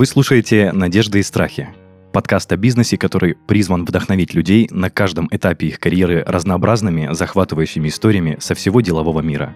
[0.00, 1.68] Вы слушаете «Надежды и страхи»–
[2.14, 8.38] подкаст о бизнесе, который призван вдохновить людей на каждом этапе их карьеры разнообразными, захватывающими историями
[8.40, 9.54] со всего делового мира.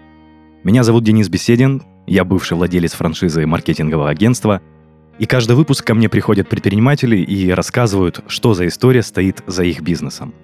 [0.62, 4.60] Меня зовут Денис Беседин, я бывший владелец франшизы маркетингового агентства,
[5.18, 9.80] и каждый выпуск ко мне приходят предприниматели и рассказывают, что за история стоит за их
[9.80, 10.34] бизнесом.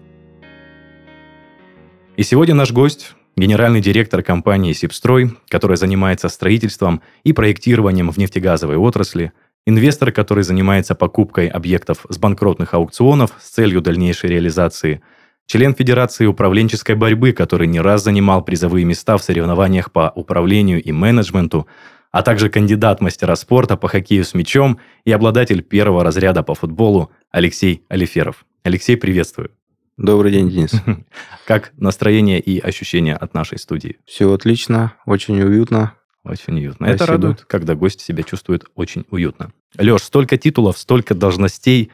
[2.16, 8.76] И сегодня наш гость генеральный директор компании «Сибстрой», которая занимается строительством и проектированием в нефтегазовой
[8.76, 9.32] отрасли,
[9.66, 15.02] инвестор, который занимается покупкой объектов с банкротных аукционов с целью дальнейшей реализации,
[15.46, 20.92] член Федерации управленческой борьбы, который не раз занимал призовые места в соревнованиях по управлению и
[20.92, 21.66] менеджменту,
[22.12, 27.10] а также кандидат мастера спорта по хоккею с мячом и обладатель первого разряда по футболу
[27.30, 28.44] Алексей Алиферов.
[28.64, 29.50] Алексей, приветствую.
[29.96, 30.72] Добрый день, Денис.
[31.46, 33.98] Как настроение и ощущения от нашей студии?
[34.06, 35.94] Все отлично, очень уютно.
[36.24, 36.86] Очень уютно.
[36.86, 37.04] Спасибо.
[37.04, 39.52] Это радует, когда гость себя чувствует очень уютно.
[39.78, 41.90] Леш, столько титулов, столько должностей.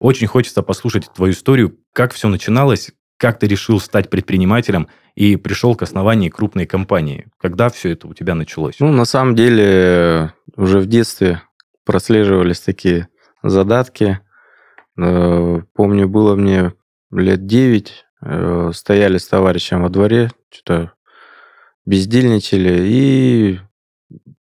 [0.00, 5.74] Очень хочется послушать твою историю, как все начиналось, как ты решил стать предпринимателем и пришел
[5.74, 7.26] к основанию крупной компании.
[7.38, 8.76] Когда все это у тебя началось?
[8.78, 11.42] Ну, на самом деле, уже в детстве
[11.84, 13.08] прослеживались такие
[13.42, 14.20] задатки.
[14.96, 16.74] Э, помню, было мне
[17.10, 20.92] лет 9, э, стояли с товарищем во дворе, что-то
[21.86, 23.60] бездельничали, и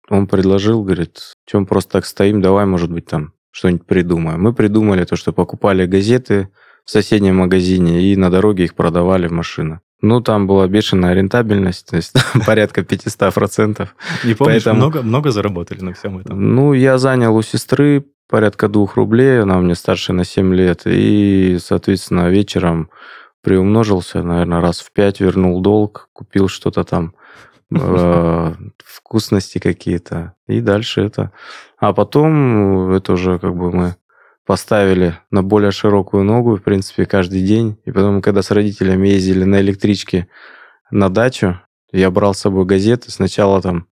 [0.09, 4.41] он предложил, говорит, чем просто так стоим, давай, может быть, там что-нибудь придумаем.
[4.41, 6.49] Мы придумали то, что покупали газеты
[6.85, 9.81] в соседнем магазине и на дороге их продавали в машины.
[10.01, 12.13] Ну, там была бешеная рентабельность, то есть
[12.45, 13.87] порядка 500%.
[14.23, 14.75] Не помнишь, Поэтому...
[14.77, 16.55] много, много заработали на всем этом?
[16.55, 21.57] Ну, я занял у сестры порядка двух рублей, она мне старше на 7 лет, и,
[21.59, 22.89] соответственно, вечером
[23.41, 27.15] приумножился, наверное, раз в пять вернул долг, купил что-то там,
[28.83, 31.31] вкусности какие-то, и дальше это.
[31.77, 33.95] А потом это уже как бы мы
[34.45, 37.77] поставили на более широкую ногу, в принципе, каждый день.
[37.85, 40.29] И потом, когда с родителями ездили на электричке
[40.89, 41.59] на дачу,
[41.91, 43.11] я брал с собой газеты.
[43.11, 43.87] Сначала там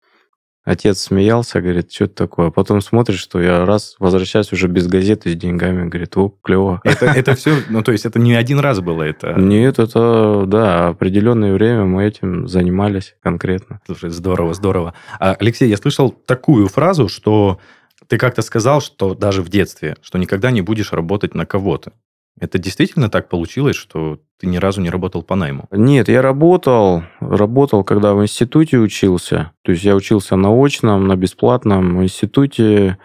[0.64, 2.48] Отец смеялся, говорит, что это такое.
[2.48, 5.88] А потом смотришь, что я раз возвращаюсь уже без газеты с деньгами.
[5.88, 6.80] Говорит, о, клево.
[6.84, 9.34] Это, это все, ну то есть это не один раз было это?
[9.38, 13.80] Нет, это, да, определенное время мы этим занимались конкретно.
[13.86, 14.94] Слушай, здорово, здорово.
[15.18, 17.58] А, Алексей, я слышал такую фразу, что
[18.06, 21.92] ты как-то сказал, что даже в детстве, что никогда не будешь работать на кого-то.
[22.40, 25.66] Это действительно так получилось, что ты ни разу не работал по найму?
[25.70, 29.52] Нет, я работал, работал, когда в институте учился.
[29.62, 32.98] То есть я учился на очном, на бесплатном институте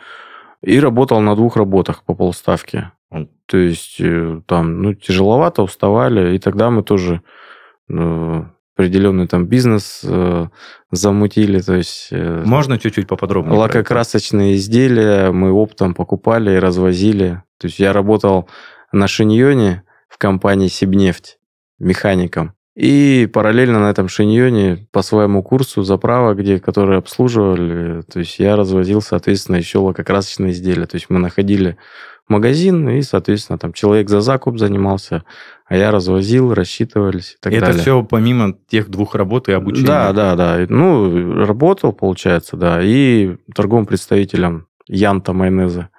[0.64, 2.92] и работал на двух работах по полставки.
[3.46, 7.22] То есть э, там, ну, тяжеловато, уставали, и тогда мы тоже
[7.90, 8.44] э,
[8.76, 10.48] определенный там бизнес э,
[10.92, 12.08] замутили, то есть...
[12.12, 13.58] Э, Можно чуть-чуть поподробнее?
[13.58, 17.44] Лакокрасочные изделия мы оптом покупали и развозили.
[17.60, 18.50] То есть я работал
[18.96, 21.38] на шиньоне в компании Сибнефть
[21.80, 22.54] механиком.
[22.76, 28.56] И параллельно на этом шиньоне по своему курсу заправок, где, которые обслуживали, то есть я
[28.56, 30.86] развозил, соответственно, еще лакокрасочные изделия.
[30.86, 31.78] То есть мы находили
[32.28, 35.24] магазин, и, соответственно, там человек за закуп занимался,
[35.68, 37.76] а я развозил, рассчитывались и так и далее.
[37.76, 39.88] Это все помимо тех двух работ и обучения?
[39.88, 40.66] Да, да, да.
[40.68, 45.90] Ну, работал, получается, да, и торговым представителем Янта майонеза.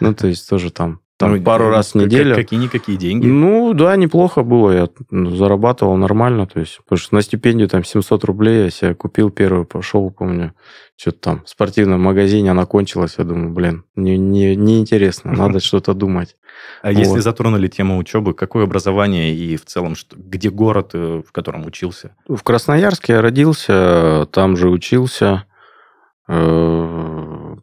[0.00, 2.36] Ну, то есть тоже там там ну, пару раз в неделю.
[2.36, 3.26] Какие-никакие деньги?
[3.26, 4.70] Ну, да, неплохо было.
[4.70, 6.46] Я зарабатывал нормально.
[6.46, 10.54] То есть, потому что на стипендию там 700 рублей я себе купил первый, пошел, помню,
[10.96, 13.16] что-то там в спортивном магазине, она кончилась.
[13.18, 16.36] Я думаю, блин, не, не, неинтересно, надо что-то думать.
[16.82, 21.66] А если затронули тему учебы, какое образование и в целом, где город, э, в котором
[21.66, 22.14] учился?
[22.28, 25.46] В Красноярске я родился, там же учился.
[26.28, 27.17] Э,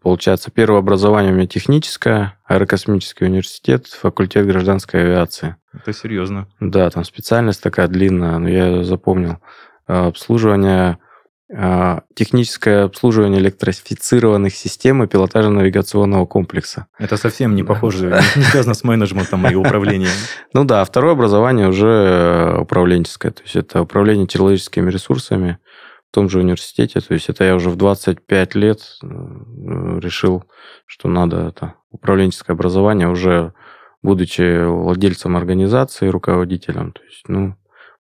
[0.06, 5.56] получается, первое образование у меня техническое, аэрокосмический университет, факультет гражданской авиации.
[5.74, 6.48] Это серьезно.
[6.60, 9.40] Да, там специальность такая длинная, но я запомнил.
[9.88, 11.00] Э, обслуживание,
[11.52, 16.86] э, техническое обслуживание электрифицированных систем и пилотажа навигационного комплекса.
[17.00, 20.14] Это совсем не похоже, не связано с менеджментом и управлением.
[20.54, 25.58] Ну да, второе образование уже управленческое, то есть это управление человеческими ресурсами,
[26.16, 27.02] том же университете.
[27.02, 29.08] То есть это я уже в 25 лет э,
[30.02, 30.46] решил,
[30.86, 33.54] что надо это управленческое образование уже
[34.02, 36.94] будучи владельцем организации, руководителем.
[36.94, 37.56] То есть, ну,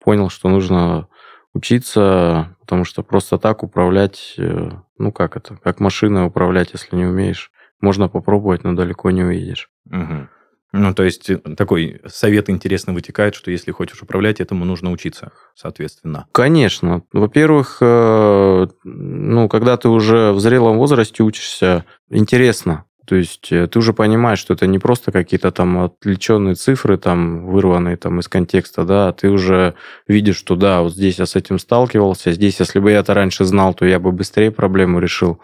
[0.04, 1.08] понял, что нужно
[1.54, 7.06] учиться, потому что просто так управлять, э, ну как это, как машиной управлять, если не
[7.06, 7.52] умеешь.
[7.80, 9.69] Можно попробовать, но далеко не увидишь.
[9.90, 10.28] Угу.
[10.74, 15.32] Ну, то есть, э, такой совет интересно вытекает, что если хочешь управлять, этому нужно учиться,
[15.56, 16.28] соответственно.
[16.32, 17.04] Конечно.
[17.12, 22.86] Во-первых, э, ну, когда ты уже в зрелом возрасте учишься, интересно.
[23.06, 27.48] То есть э, ты уже понимаешь, что это не просто какие-то там отвлеченные цифры, там,
[27.48, 29.74] вырванные там из контекста, да, а ты уже
[30.08, 33.44] видишь, что да, вот здесь я с этим сталкивался, здесь, если бы я это раньше
[33.44, 35.42] знал, то я бы быстрее проблему решил.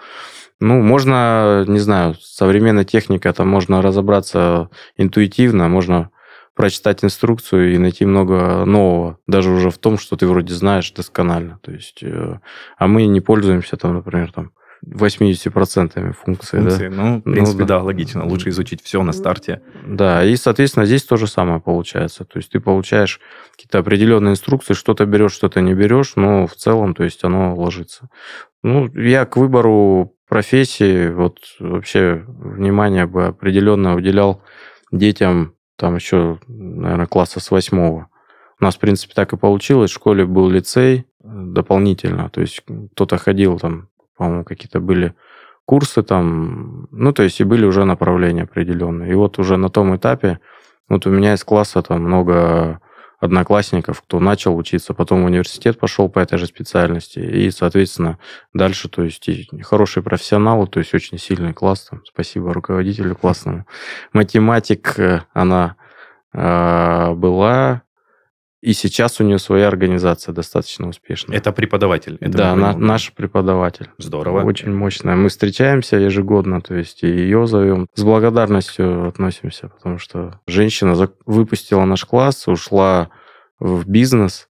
[0.59, 6.09] Ну, можно, не знаю, современная техника, там можно разобраться интуитивно, можно
[6.55, 11.59] прочитать инструкцию и найти много нового, даже уже в том, что ты вроде знаешь досконально.
[11.61, 12.39] То есть, э,
[12.77, 14.51] а мы не пользуемся там, например, там
[14.85, 16.59] 80% функций.
[16.59, 16.87] функции.
[16.89, 16.95] Да?
[16.95, 17.77] Ну, в ну принципе, ну, да.
[17.77, 18.25] да, логично.
[18.25, 19.61] Лучше изучить все на старте.
[19.85, 22.25] Да, и, соответственно, здесь то же самое получается.
[22.25, 23.19] То есть ты получаешь
[23.51, 28.09] какие-то определенные инструкции, что-то берешь, что-то не берешь, но в целом, то есть оно ложится.
[28.63, 34.41] Ну, я к выбору профессии вот вообще внимание бы определенно уделял
[34.91, 38.09] детям там еще, наверное, класса с восьмого.
[38.59, 39.91] У нас, в принципе, так и получилось.
[39.91, 42.29] В школе был лицей дополнительно.
[42.29, 42.63] То есть
[42.93, 45.13] кто-то ходил там по-моему, какие-то были
[45.65, 49.11] курсы там, ну, то есть и были уже направления определенные.
[49.11, 50.39] И вот уже на том этапе,
[50.89, 52.79] вот у меня из класса там много
[53.19, 58.19] одноклассников, кто начал учиться, потом в университет пошел по этой же специальности, и, соответственно,
[58.53, 59.27] дальше, то есть
[59.63, 63.65] хорошие профессионалы, то есть очень сильный класс, там, спасибо руководителю классному.
[64.13, 65.75] Математик, э, она
[66.33, 67.81] э, была,
[68.61, 71.37] и сейчас у нее своя организация достаточно успешная.
[71.37, 72.17] Это преподаватель?
[72.19, 73.89] Это да, на, наш преподаватель.
[73.97, 74.43] Здорово.
[74.43, 75.15] Очень мощная.
[75.15, 77.87] Мы встречаемся ежегодно, то есть и ее зовем.
[77.93, 80.95] С благодарностью относимся, потому что женщина
[81.25, 83.09] выпустила наш класс, ушла
[83.59, 84.47] в бизнес,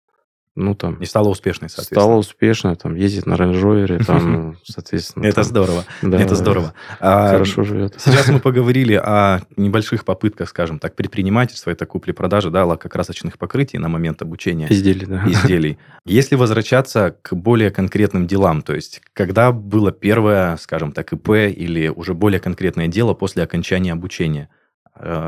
[0.56, 0.94] ну, там...
[0.96, 2.00] И стала успешной, соответственно.
[2.00, 5.26] Стала успешной, там, ездит на рейндж там, соответственно...
[5.26, 6.74] Это здорово, это здорово.
[7.00, 7.94] А, Хорошо живет.
[7.98, 13.88] Сейчас мы поговорили о небольших попытках, скажем так, предпринимательства, это купли-продажи, да, лакокрасочных покрытий на
[13.88, 14.68] момент обучения.
[14.70, 15.24] Изделий, да.
[15.26, 15.78] Изделий.
[16.04, 21.88] Если возвращаться к более конкретным делам, то есть, когда было первое, скажем так, ИП или
[21.88, 24.48] уже более конкретное дело после окончания обучения–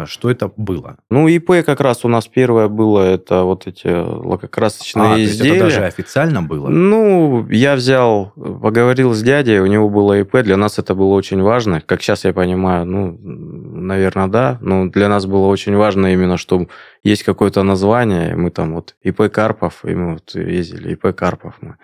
[0.06, 0.96] что это было?
[1.10, 5.56] Ну, ИП как раз у нас первое было, это вот эти лакокрасочные а, изделия.
[5.56, 6.68] Это даже официально было?
[6.68, 11.42] Ну, я взял, поговорил с дядей, у него было ИП, для нас это было очень
[11.42, 11.80] важно.
[11.80, 16.66] Как сейчас я понимаю, ну, наверное, да, но для нас было очень важно именно, что
[17.02, 21.76] есть какое-то название, мы там вот ИП Карпов, и мы вот ездили, ИП Карпов мы.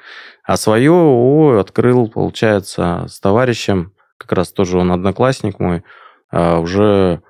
[0.45, 5.83] А свое ООО открыл, получается, с товарищем, как раз тоже он одноклассник мой,
[6.31, 7.23] а уже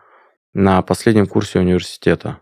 [0.55, 2.39] на последнем курсе университета.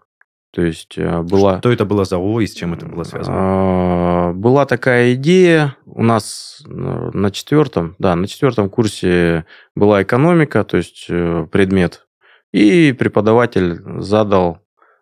[0.52, 1.58] То есть э, была...
[1.58, 3.36] Что это было за ООО и с чем это было связано?
[3.38, 5.76] А, была такая идея.
[5.86, 9.44] У нас э, на четвертом, да, на четвертом курсе
[9.76, 12.06] была экономика, то есть э, предмет.
[12.52, 14.58] И преподаватель задал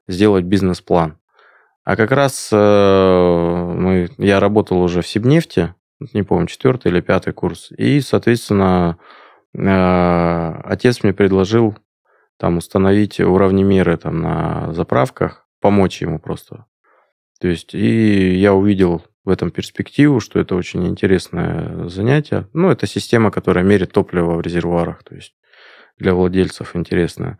[0.06, 1.16] сделать бизнес-план.
[1.84, 5.74] А как раз мы, я работал уже в Сибнефти,
[6.12, 7.70] не помню, четвертый или пятый курс.
[7.70, 8.98] И, соответственно,
[9.54, 11.78] отец мне предложил
[12.38, 16.64] там установить уравнемеры там на заправках, помочь ему просто.
[17.40, 22.48] То есть, и я увидел в этом перспективу, что это очень интересное занятие.
[22.52, 25.34] Ну, это система, которая мерит топливо в резервуарах, то есть
[25.98, 27.38] для владельцев интересная.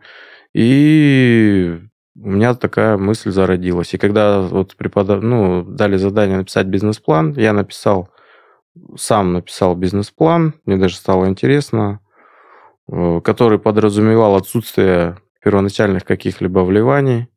[0.53, 1.79] И
[2.15, 3.93] у меня такая мысль зародилась.
[3.93, 5.23] И когда вот преподав...
[5.23, 8.09] ну, дали задание написать бизнес-план, я написал,
[8.97, 12.01] сам написал бизнес-план, мне даже стало интересно.
[12.91, 17.27] Э, который подразумевал отсутствие первоначальных каких-либо вливаний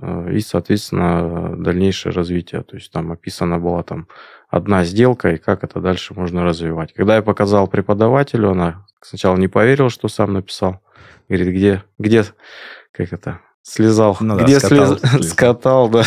[0.00, 2.62] э, и, соответственно, дальнейшее развитие.
[2.62, 4.08] То есть там описана была там
[4.48, 6.94] одна сделка и как это дальше можно развивать.
[6.94, 10.80] Когда я показал преподавателю, она сначала не поверила, что сам написал.
[11.28, 12.24] Говорит, где, где,
[12.92, 14.16] как это, слезал.
[14.20, 15.30] Ну, да, Где скатал, слез...
[15.30, 16.04] скатал, да.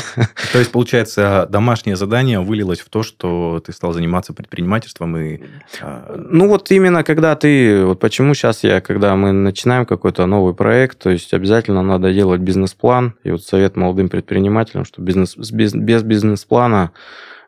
[0.51, 5.41] То есть, получается, домашнее задание вылилось в то, что ты стал заниматься предпринимательством и...
[5.81, 7.85] А, ну, вот именно когда ты...
[7.85, 12.41] Вот почему сейчас я, когда мы начинаем какой-то новый проект, то есть обязательно надо делать
[12.41, 13.15] бизнес-план.
[13.23, 16.91] И вот совет молодым предпринимателям, что бизнес, без, без бизнес-плана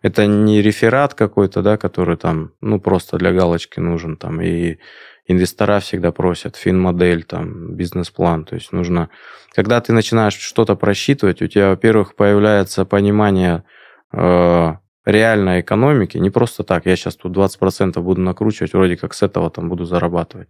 [0.01, 4.77] это не реферат какой-то, да, который там, ну, просто для галочки нужен там, и
[5.27, 8.45] инвестора всегда просят фин-модель, там, бизнес-план.
[8.45, 9.09] То есть нужно,
[9.53, 13.63] когда ты начинаешь что-то просчитывать, у тебя, во-первых, появляется понимание
[14.13, 14.73] э,
[15.07, 19.49] реальной экономики, не просто так, я сейчас тут 20% буду накручивать, вроде как с этого
[19.49, 20.49] там буду зарабатывать.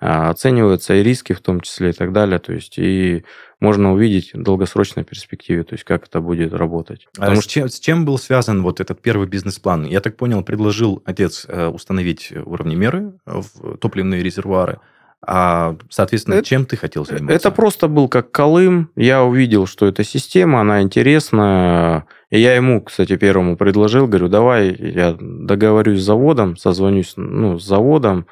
[0.00, 3.24] А, оцениваются и риски в том числе и так далее, то есть и
[3.60, 7.06] можно увидеть в долгосрочной перспективе, то есть как это будет работать.
[7.16, 7.48] А Потому а что...
[7.48, 9.84] с, чем, с чем был связан вот этот первый бизнес-план?
[9.84, 14.80] Я так понял, предложил отец э, установить уровни меры в топливные резервуары,
[15.24, 17.36] а, соответственно, это, чем ты хотел заниматься?
[17.36, 18.90] Это просто был как Колым.
[18.96, 22.06] Я увидел, что эта система, она интересная.
[22.32, 27.64] И я ему, кстати, первому предложил, говорю, давай я договорюсь с заводом, созвонюсь ну, с
[27.64, 28.26] заводом,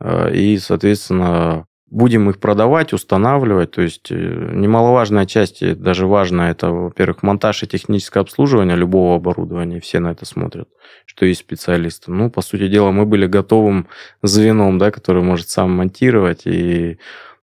[0.00, 3.72] Э, и, соответственно, будем их продавать, устанавливать.
[3.72, 9.80] То есть э, немаловажная часть, даже важно, это, во-первых, монтаж и техническое обслуживание любого оборудования.
[9.80, 10.68] Все на это смотрят,
[11.06, 12.10] что есть специалисты.
[12.10, 13.88] Ну, по сути дела, мы были готовым
[14.22, 16.98] звеном, да, который может сам монтировать и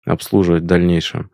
[0.05, 1.31] обслуживать в дальнейшем.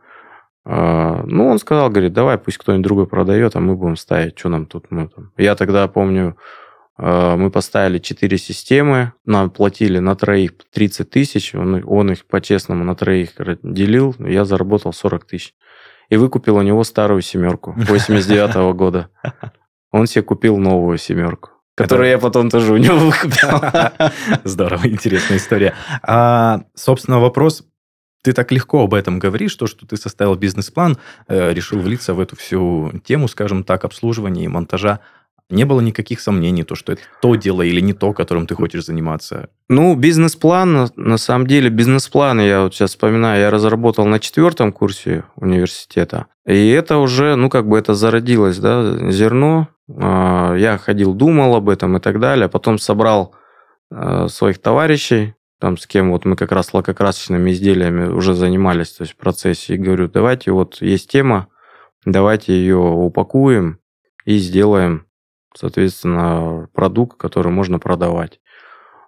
[0.65, 4.49] А, ну, он сказал, говорит, давай, пусть кто-нибудь другой продает, а мы будем ставить, что
[4.49, 4.91] нам тут.
[4.91, 5.31] Мы там.
[5.37, 6.37] Я тогда помню,
[6.97, 12.83] а, мы поставили 4 системы, нам платили на троих 30 тысяч, он, он их по-честному
[12.83, 13.31] на троих
[13.63, 15.53] делил, я заработал 40 тысяч.
[16.09, 19.09] И выкупил у него старую семерку 89 -го года.
[19.91, 21.49] Он себе купил новую семерку.
[21.75, 23.49] Которую я потом тоже у него выкупил.
[24.43, 25.73] Здорово, интересная история.
[26.03, 27.63] А, собственно, вопрос
[28.23, 32.19] ты так легко об этом говоришь, то, что ты составил бизнес-план, э, решил влиться в
[32.19, 35.01] эту всю тему, скажем так, обслуживания и монтажа.
[35.49, 38.85] Не было никаких сомнений, то, что это то дело или не то, которым ты хочешь
[38.85, 39.49] заниматься?
[39.67, 45.25] Ну, бизнес-план, на самом деле, бизнес-план, я вот сейчас вспоминаю, я разработал на четвертом курсе
[45.35, 46.27] университета.
[46.47, 49.67] И это уже, ну, как бы это зародилось, да, зерно.
[49.89, 52.47] А, я ходил, думал об этом и так далее.
[52.47, 53.35] Потом собрал
[53.91, 59.03] э, своих товарищей, там с кем вот мы как раз лакокрасочными изделиями уже занимались, то
[59.03, 61.47] есть в процессе, и говорю, давайте вот есть тема,
[62.05, 63.79] давайте ее упакуем
[64.25, 65.05] и сделаем,
[65.55, 68.41] соответственно, продукт, который можно продавать.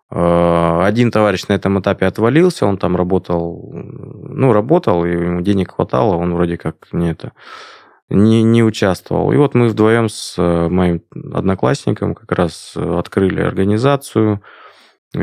[0.09, 5.73] Э, один товарищ на этом этапе отвалился, он там работал, ну, работал, и ему денег
[5.73, 7.33] хватало, он вроде как не это
[8.07, 9.33] не, не участвовал.
[9.33, 11.01] И вот мы вдвоем с э, моим
[11.33, 14.41] одноклассником как раз открыли организацию,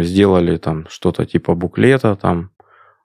[0.01, 2.51] сделали там что-то типа буклета там.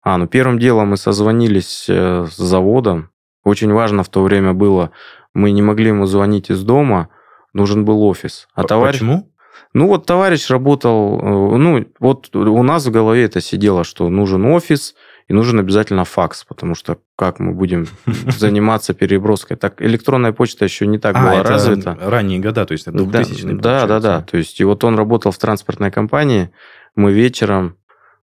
[0.03, 3.11] А, ну первым делом мы созвонились э, с заводом.
[3.45, 4.91] Очень важно в то время было,
[5.35, 7.09] мы не могли ему звонить из дома,
[7.53, 8.49] нужен был офис.
[8.55, 9.01] А товарищ...
[9.01, 9.31] Почему?
[9.73, 14.45] Ну вот товарищ работал, э, ну вот у нас в голове это сидело, что нужен
[14.47, 14.95] офис,
[15.31, 19.57] и нужен обязательно факс, потому что как мы будем заниматься переброской?
[19.57, 21.97] Так электронная почта еще не так а, была это развита.
[22.01, 24.23] ранние года, то есть это 2000 Да, да, да.
[24.23, 26.51] То есть и вот он работал в транспортной компании,
[26.97, 27.77] мы вечером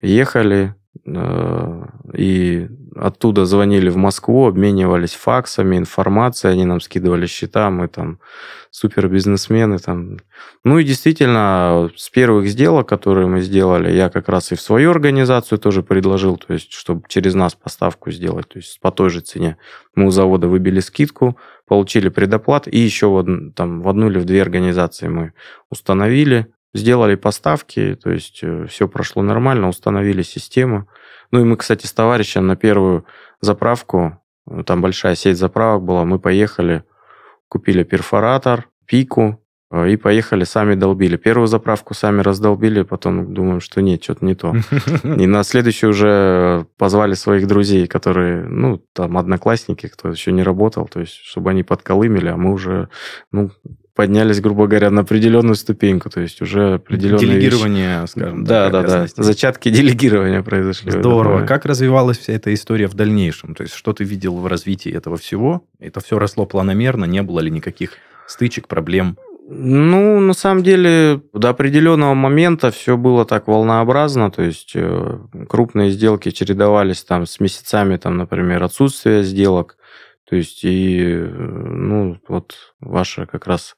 [0.03, 0.75] ехали,
[1.07, 8.19] и оттуда звонили в Москву, обменивались факсами, информацией, они нам скидывали счета, мы там
[8.71, 10.19] супер бизнесмены там.
[10.65, 14.91] Ну и действительно, с первых сделок, которые мы сделали, я как раз и в свою
[14.91, 19.21] организацию тоже предложил, то есть, чтобы через нас поставку сделать, то есть по той же
[19.21, 19.57] цене.
[19.95, 24.25] Мы у завода выбили скидку, получили предоплат, и еще в, там, в одну или в
[24.25, 25.33] две организации мы
[25.71, 26.47] установили,
[26.79, 30.89] сделали поставки, то есть э, все прошло нормально, установили систему.
[31.31, 33.05] Ну и мы, кстати, с товарищем на первую
[33.41, 34.21] заправку,
[34.51, 36.85] э, там большая сеть заправок была, мы поехали,
[37.49, 41.17] купили перфоратор, пику, э, и поехали, сами долбили.
[41.17, 44.55] Первую заправку сами раздолбили, потом думаем, что нет, что-то не то.
[45.05, 50.87] И на следующую уже позвали своих друзей, которые, ну, там, одноклассники, кто еще не работал,
[50.87, 52.89] то есть, чтобы они подколымили, а мы уже,
[53.33, 53.51] ну,
[53.99, 58.11] поднялись, грубо говоря, на определенную ступеньку, то есть уже определенные Делегирование, вещи.
[58.13, 58.73] скажем да, так.
[58.73, 59.25] Да, да, да.
[59.25, 60.93] Зачатки делегирования произошли.
[60.93, 61.45] Здорово.
[61.45, 63.57] Как развивалась вся эта история в дальнейшем?
[63.57, 65.65] То есть что ты видел в развитии этого всего?
[65.81, 67.07] Это все росло планомерно?
[67.07, 67.95] Не было ли никаких
[68.29, 69.17] стычек, проблем?
[69.49, 75.91] Ну, на самом деле, до определенного момента все было так волнообразно, то есть э, крупные
[75.91, 79.77] сделки чередовались там с месяцами, там, например, отсутствия сделок,
[80.29, 83.75] то есть и, э, ну, вот ваша как раз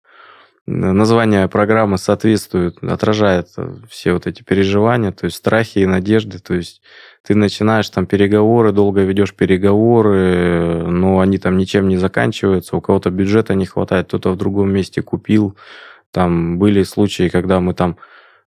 [0.67, 3.49] название программы соответствует, отражает
[3.89, 6.83] все вот эти переживания, то есть страхи и надежды, то есть
[7.23, 13.11] ты начинаешь там переговоры, долго ведешь переговоры, но они там ничем не заканчиваются, у кого-то
[13.11, 15.57] бюджета не хватает, кто-то в другом месте купил,
[16.13, 17.97] там были случаи, когда мы там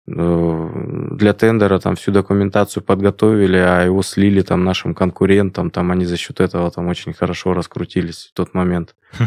[0.06, 0.70] э,
[1.12, 6.16] для тендера там всю документацию подготовили, а его слили там нашим конкурентам, там они за
[6.16, 8.94] счет этого там очень хорошо раскрутились в тот момент.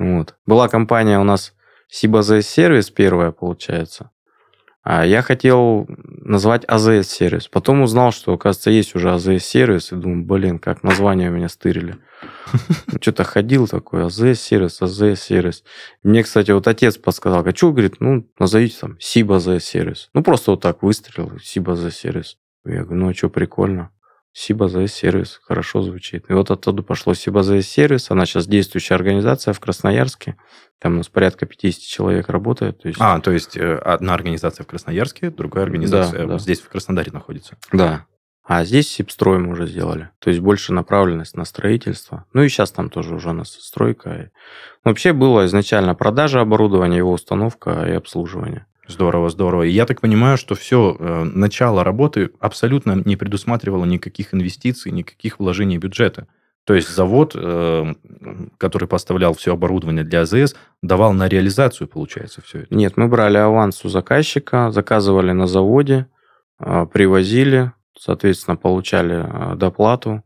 [0.00, 0.36] Вот.
[0.46, 1.52] Была компания у нас
[1.88, 4.10] Сиб сервис первая, получается.
[4.90, 7.46] А я хотел назвать AZS сервис.
[7.48, 9.92] Потом узнал, что, оказывается, есть уже AZS сервис.
[9.92, 11.96] И думаю, блин, как название у меня стырили.
[13.00, 15.64] Что-то ходил такой, AZS сервис, AZS сервис.
[16.02, 20.08] Мне, кстати, вот отец подсказал, а что, говорит, ну, назовите там SIB AZS сервис.
[20.14, 22.38] Ну, просто вот так выстрелил, SIB AZS сервис.
[22.64, 23.90] Я говорю, ну, а что, прикольно.
[24.32, 26.26] Сибазс сервис хорошо звучит.
[26.28, 28.10] И вот оттуда пошло Сибазс сервис.
[28.10, 30.36] Она сейчас действующая организация в Красноярске.
[30.78, 32.80] Там у нас порядка 50 человек работает.
[32.82, 33.00] То есть...
[33.00, 36.38] А, то есть э, одна организация в Красноярске, другая организация да, да.
[36.38, 37.56] здесь в Краснодаре находится.
[37.72, 38.06] Да.
[38.44, 40.08] А здесь Сибстрой мы уже сделали.
[40.20, 42.24] То есть больше направленность на строительство.
[42.32, 44.30] Ну и сейчас там тоже уже у нас стройка.
[44.84, 48.66] Вообще было изначально продажа оборудования, его установка и обслуживание.
[48.88, 49.64] Здорово, здорово.
[49.64, 55.38] И я так понимаю, что все, э, начало работы абсолютно не предусматривало никаких инвестиций, никаких
[55.38, 56.26] вложений бюджета.
[56.64, 57.94] То есть завод, э,
[58.56, 62.74] который поставлял все оборудование для АЗС, давал на реализацию, получается, все это?
[62.74, 66.06] Нет, мы брали аванс у заказчика, заказывали на заводе,
[66.58, 70.22] э, привозили, соответственно, получали доплату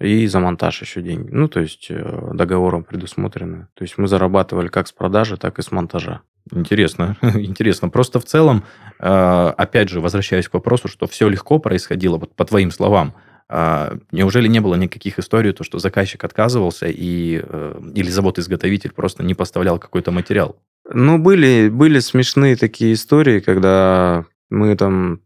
[0.00, 1.30] и за монтаж еще деньги.
[1.30, 3.68] Ну, то есть договором предусмотрено.
[3.74, 6.22] То есть мы зарабатывали как с продажи, так и с монтажа.
[6.52, 7.88] Интересно, интересно.
[7.88, 8.64] Просто в целом,
[9.00, 13.14] э, опять же, возвращаясь к вопросу, что все легко происходило, вот по твоим словам,
[13.50, 19.22] а, неужели не было никаких историй, то, что заказчик отказывался и, э, или завод-изготовитель просто
[19.22, 20.56] не поставлял какой-то материал?
[20.90, 25.20] Ну, были, были смешные такие истории, когда мы там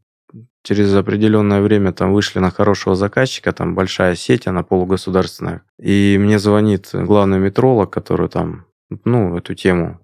[0.63, 5.63] через определенное время там вышли на хорошего заказчика, там большая сеть, она полугосударственная.
[5.79, 8.67] И мне звонит главный метролог, который там,
[9.05, 10.01] ну, эту тему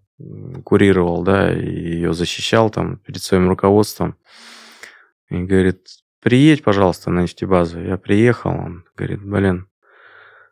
[0.65, 4.17] курировал, да, и ее защищал там перед своим руководством.
[5.31, 5.87] И говорит,
[6.21, 7.81] приедь, пожалуйста, на нефтебазу.
[7.81, 9.69] Я приехал, он говорит, блин,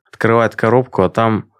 [0.07, 1.51] открывает коробку, а там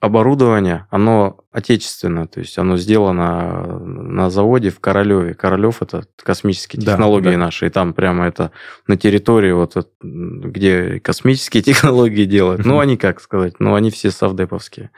[0.00, 5.34] оборудование, оно отечественное, то есть оно сделано на заводе в Королеве.
[5.34, 7.38] Королев это космические технологии да, да.
[7.38, 8.50] наши, и там прямо это
[8.86, 12.64] на территории, вот где космические технологии делают.
[12.64, 14.90] Ну, они, как сказать, ну, они все совдеповские.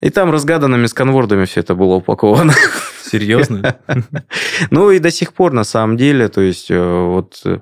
[0.00, 2.52] И там разгаданными сканвордами все это было упаковано.
[3.02, 3.76] Серьезно?
[4.70, 7.60] Ну и до сих пор, на самом деле, то есть э, вот э,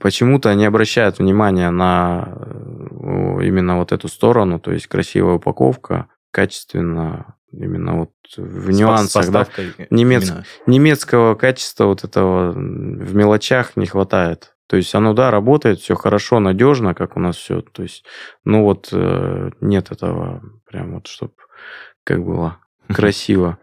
[0.00, 7.36] почему-то не обращают внимания на э, именно вот эту сторону, то есть красивая упаковка, качественно,
[7.52, 9.46] именно вот в нюансах, да,
[9.90, 10.32] немец,
[10.66, 14.54] немецкого качества вот этого в мелочах не хватает.
[14.68, 17.60] То есть оно, да, работает, все хорошо, надежно, как у нас все.
[17.60, 18.04] То есть,
[18.44, 21.34] ну вот нет этого прям вот, чтобы
[22.04, 23.58] как было красиво.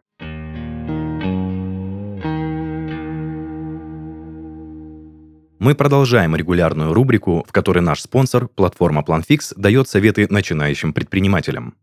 [5.64, 11.76] Мы продолжаем регулярную рубрику, в которой наш спонсор, платформа PlanFix, дает советы начинающим предпринимателям.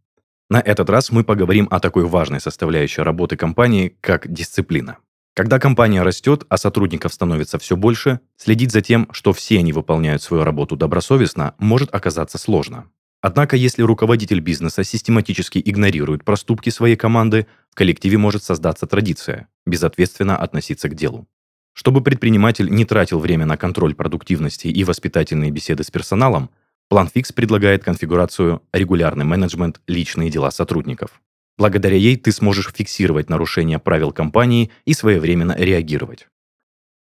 [0.50, 4.98] На этот раз мы поговорим о такой важной составляющей работы компании, как дисциплина.
[5.34, 10.22] Когда компания растет, а сотрудников становится все больше, следить за тем, что все они выполняют
[10.22, 12.84] свою работу добросовестно, может оказаться сложно.
[13.22, 20.36] Однако, если руководитель бизнеса систематически игнорирует проступки своей команды, в коллективе может создаться традиция– безответственно
[20.36, 21.26] относиться к делу.
[21.72, 26.50] Чтобы предприниматель не тратил время на контроль продуктивности и воспитательные беседы с персоналом,
[26.92, 29.80] PlanFix предлагает конфигурацию «Регулярный менеджмент.
[29.86, 31.20] Личные дела сотрудников».
[31.56, 36.26] Благодаря ей ты сможешь фиксировать нарушения правил компании и своевременно реагировать.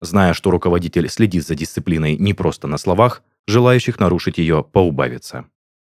[0.02, 5.46] Зная, что руководитель следит за дисциплиной не просто на словах, желающих нарушить ее поубавится.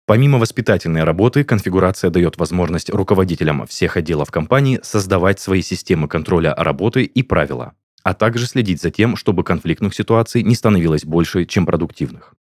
[0.08, 7.04] Помимо воспитательной работы, конфигурация дает возможность руководителям всех отделов компании создавать свои системы контроля работы
[7.04, 7.74] и правила,
[8.06, 12.36] а также следить за тем, чтобы конфликтных ситуаций не становилось больше, чем продуктивных.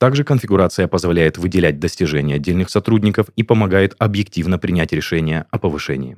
[0.00, 6.16] Также конфигурация позволяет выделять достижения отдельных сотрудников и помогает объективно принять решение о повышении.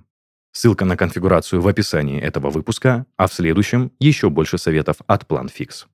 [0.52, 5.86] Ссылка на конфигурацию в описании этого выпуска, а в следующем еще больше советов от PlanFix.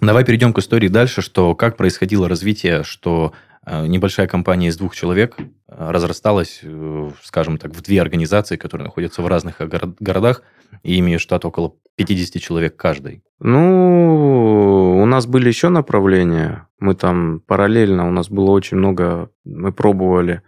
[0.00, 3.32] Давай перейдем к истории дальше, что как происходило развитие, что
[3.66, 9.22] небольшая компания из двух человек э, разрасталась, э, скажем так, в две организации, которые находятся
[9.22, 9.56] в разных
[10.00, 10.42] городах
[10.82, 13.22] и имеют штат около 50 человек каждый.
[13.40, 16.68] Ну, у нас были еще направления.
[16.78, 20.42] Мы там параллельно, у нас было очень много, мы пробовали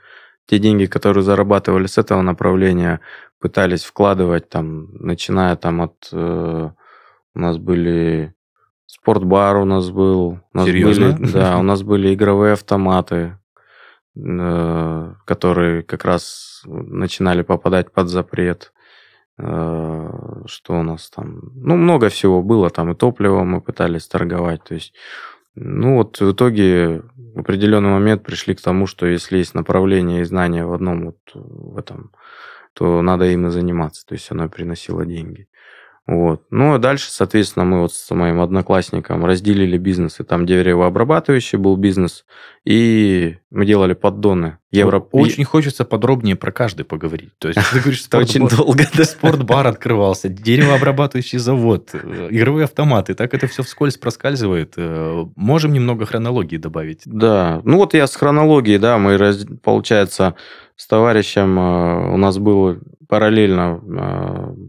[0.46, 3.00] те деньги, которые зарабатывали с этого направления,
[3.40, 6.08] пытались вкладывать там, начиная там от...
[6.12, 6.72] у
[7.34, 8.35] нас были
[8.86, 10.38] Спортбар у нас был.
[10.52, 11.12] У нас Серьезно?
[11.12, 13.38] Были, да, у нас были игровые автоматы,
[14.16, 18.72] э, которые как раз начинали попадать под запрет.
[19.38, 20.08] Э,
[20.46, 21.40] что у нас там?
[21.54, 22.70] Ну, много всего было.
[22.70, 24.62] Там и топливо мы пытались торговать.
[24.62, 24.94] То есть,
[25.56, 30.24] ну вот в итоге в определенный момент пришли к тому, что если есть направление и
[30.24, 32.12] знания в одном вот в этом,
[32.72, 34.06] то надо им и заниматься.
[34.06, 35.48] То есть оно приносило деньги.
[36.06, 36.42] Вот.
[36.50, 40.22] Ну, а дальше, соответственно, мы вот с моим одноклассником разделили бизнесы.
[40.22, 42.24] Там деревообрабатывающий был бизнес,
[42.64, 44.58] и мы делали поддоны.
[44.70, 45.00] Евро...
[45.10, 47.32] Очень хочется подробнее про каждый поговорить.
[47.38, 48.22] То есть ты говоришь, спорт...
[48.28, 48.84] очень долго.
[49.02, 53.14] Спортбар открывался, деревообрабатывающий завод, э, игровые автоматы.
[53.14, 54.74] Так это все вскользь проскальзывает.
[54.76, 57.02] Э, можем немного хронологии добавить?
[57.04, 57.60] Да.
[57.64, 59.18] Ну вот я с хронологией, да, мы,
[59.60, 60.36] получается,
[60.76, 63.80] с товарищем э, у нас было параллельно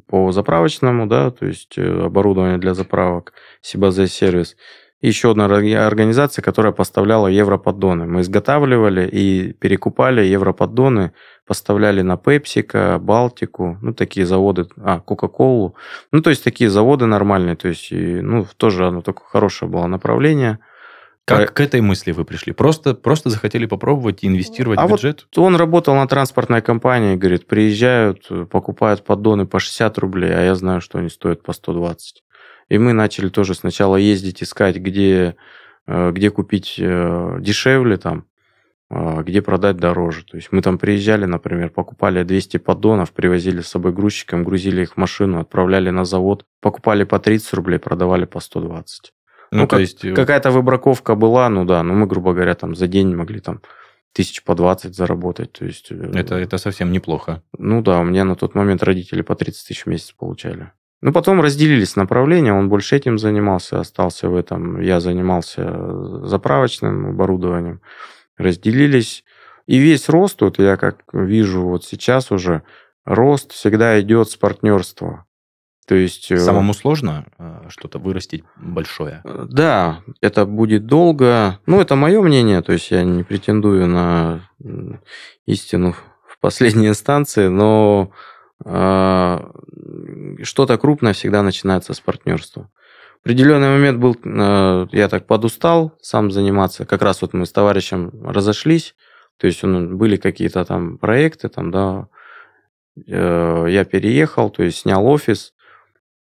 [0.08, 4.56] по заправочному, да, то есть э, оборудование для заправок, Сибазе сервис.
[5.00, 8.08] Еще одна организация, которая поставляла европоддоны.
[8.08, 11.12] Мы изготавливали и перекупали европоддоны,
[11.46, 15.76] поставляли на Пепсика, Балтику, ну, такие заводы, а, Кока-Колу.
[16.12, 20.58] Ну, то есть, такие заводы нормальные, то есть, ну, тоже оно такое хорошее было направление.
[21.28, 22.54] Как к этой мысли вы пришли?
[22.54, 25.28] Просто, просто захотели попробовать и инвестировать а в бюджет?
[25.36, 30.56] Вот он работал на транспортной компании, говорит, приезжают, покупают поддоны по 60 рублей, а я
[30.56, 32.24] знаю, что они стоят по 120.
[32.70, 35.36] И мы начали тоже сначала ездить, искать, где,
[35.86, 38.26] э, где купить э, дешевле там,
[38.90, 40.24] где продать дороже.
[40.24, 44.94] То есть мы там приезжали, например, покупали 200 поддонов, привозили с собой грузчиком, грузили их
[44.94, 49.12] в машину, отправляли на завод, покупали по 30 рублей, продавали по 120.
[49.52, 50.04] Ну, ну то как, есть...
[50.06, 53.62] Э, какая-то выбраковка была, ну да, ну мы, грубо говоря, там за день могли там
[54.14, 55.52] тысяч по 20 заработать.
[55.54, 57.44] То есть, это, это совсем неплохо.
[57.58, 60.72] Ну да, у меня на тот момент родители по 30 тысяч в месяц получали.
[61.02, 67.82] Ну, потом разделились направления, он больше этим занимался, остался в этом, я занимался заправочным оборудованием,
[68.36, 69.24] разделились.
[69.68, 72.64] И весь рост, вот я как вижу вот сейчас уже,
[73.06, 75.27] рост всегда идет с партнерства.
[75.88, 76.30] То есть...
[76.32, 79.22] Э, Самому сложно э, что-то вырастить большое?
[79.24, 81.60] Э, да, это будет долго.
[81.66, 84.50] Ну, это мое мнение, то есть я не претендую на
[85.46, 85.96] истину
[86.28, 88.12] в последней инстанции, но
[88.66, 89.50] а,
[90.44, 92.70] что-то крупное всегда начинается с партнерства.
[93.20, 94.16] В определенный момент был,
[94.92, 96.86] я так подустал сам заниматься.
[96.86, 98.96] Как раз вот мы с товарищем разошлись.
[99.38, 102.08] То есть были какие-то там проекты, там, да.
[102.96, 105.54] Я переехал, то есть снял офис,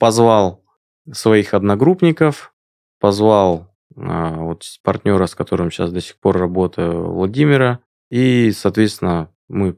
[0.04, 0.66] позвал
[1.14, 2.54] своих одногруппников,
[3.00, 7.80] позвал а, вот партнера, с которым сейчас до сих пор работаю, Владимира.
[8.10, 9.78] И, соответственно, мы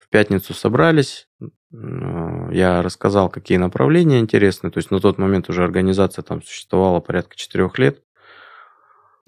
[0.00, 1.28] в пятницу собрались,
[1.70, 4.72] я рассказал, какие направления интересны.
[4.72, 8.02] То есть на тот момент уже организация там существовала порядка четырех лет.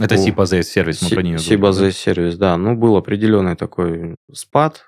[0.01, 2.57] Это SIP сервис, мы про нее SIP сервис, да.
[2.57, 4.87] Ну, был определенный такой спад.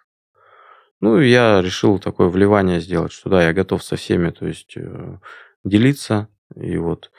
[1.01, 5.19] Ну, я решил такое вливание сделать, что да, я готов со всеми, то есть э,
[5.65, 6.29] делиться.
[6.57, 7.11] И вот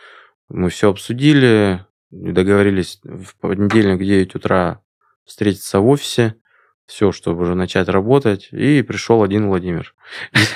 [0.49, 4.81] мы все обсудили, договорились в понедельник в 9 утра
[5.25, 6.35] встретиться в офисе
[6.89, 8.49] все, чтобы уже начать работать.
[8.51, 9.93] И пришел один Владимир.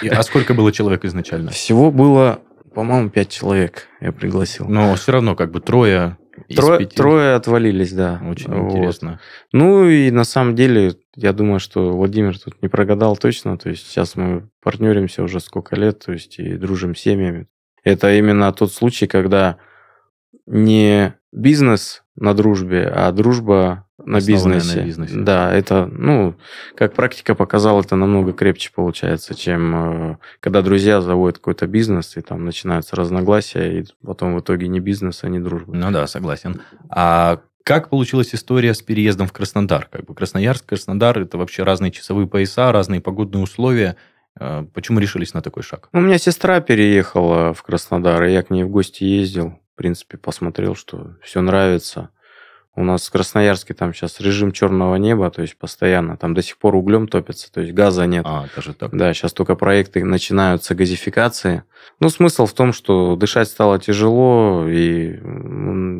[0.10, 1.52] А сколько было человек изначально?
[1.52, 2.42] Всего было,
[2.74, 4.68] по-моему, пять человек я пригласил.
[4.68, 6.18] Но все равно как бы трое
[6.56, 8.22] Трое, трое отвалились, да.
[8.28, 8.72] Очень вот.
[8.72, 9.20] интересно.
[9.52, 13.58] Ну и на самом деле, я думаю, что Владимир тут не прогадал точно.
[13.58, 17.48] То есть сейчас мы партнеримся уже сколько лет, то есть и дружим семьями.
[17.84, 19.58] Это именно тот случай, когда
[20.46, 24.82] не бизнес на дружбе, а дружба на бизнесе.
[24.82, 25.16] на бизнесе.
[25.18, 26.36] Да, это, ну,
[26.76, 32.22] как практика показала, это намного крепче получается, чем э, когда друзья заводят какой-то бизнес, и
[32.22, 35.74] там начинаются разногласия, и потом в итоге не бизнес, а не дружба.
[35.74, 36.62] Ну да, согласен.
[36.90, 39.88] А как получилась история с переездом в Краснодар?
[39.92, 43.96] Как бы Красноярск, Краснодар– это вообще разные часовые пояса, разные погодные условия.
[44.40, 45.90] Э, почему решились на такой шаг?
[45.94, 50.18] У меня сестра переехала в Краснодар, и я к ней в гости ездил в принципе,
[50.18, 52.10] посмотрел, что все нравится.
[52.76, 56.58] У нас в Красноярске там сейчас режим черного неба, то есть постоянно там до сих
[56.58, 58.26] пор углем топится, то есть газа нет.
[58.28, 58.96] А, даже так.
[58.96, 61.64] Да, сейчас только проекты начинаются газификации.
[62.00, 65.20] Ну, смысл в том, что дышать стало тяжело, и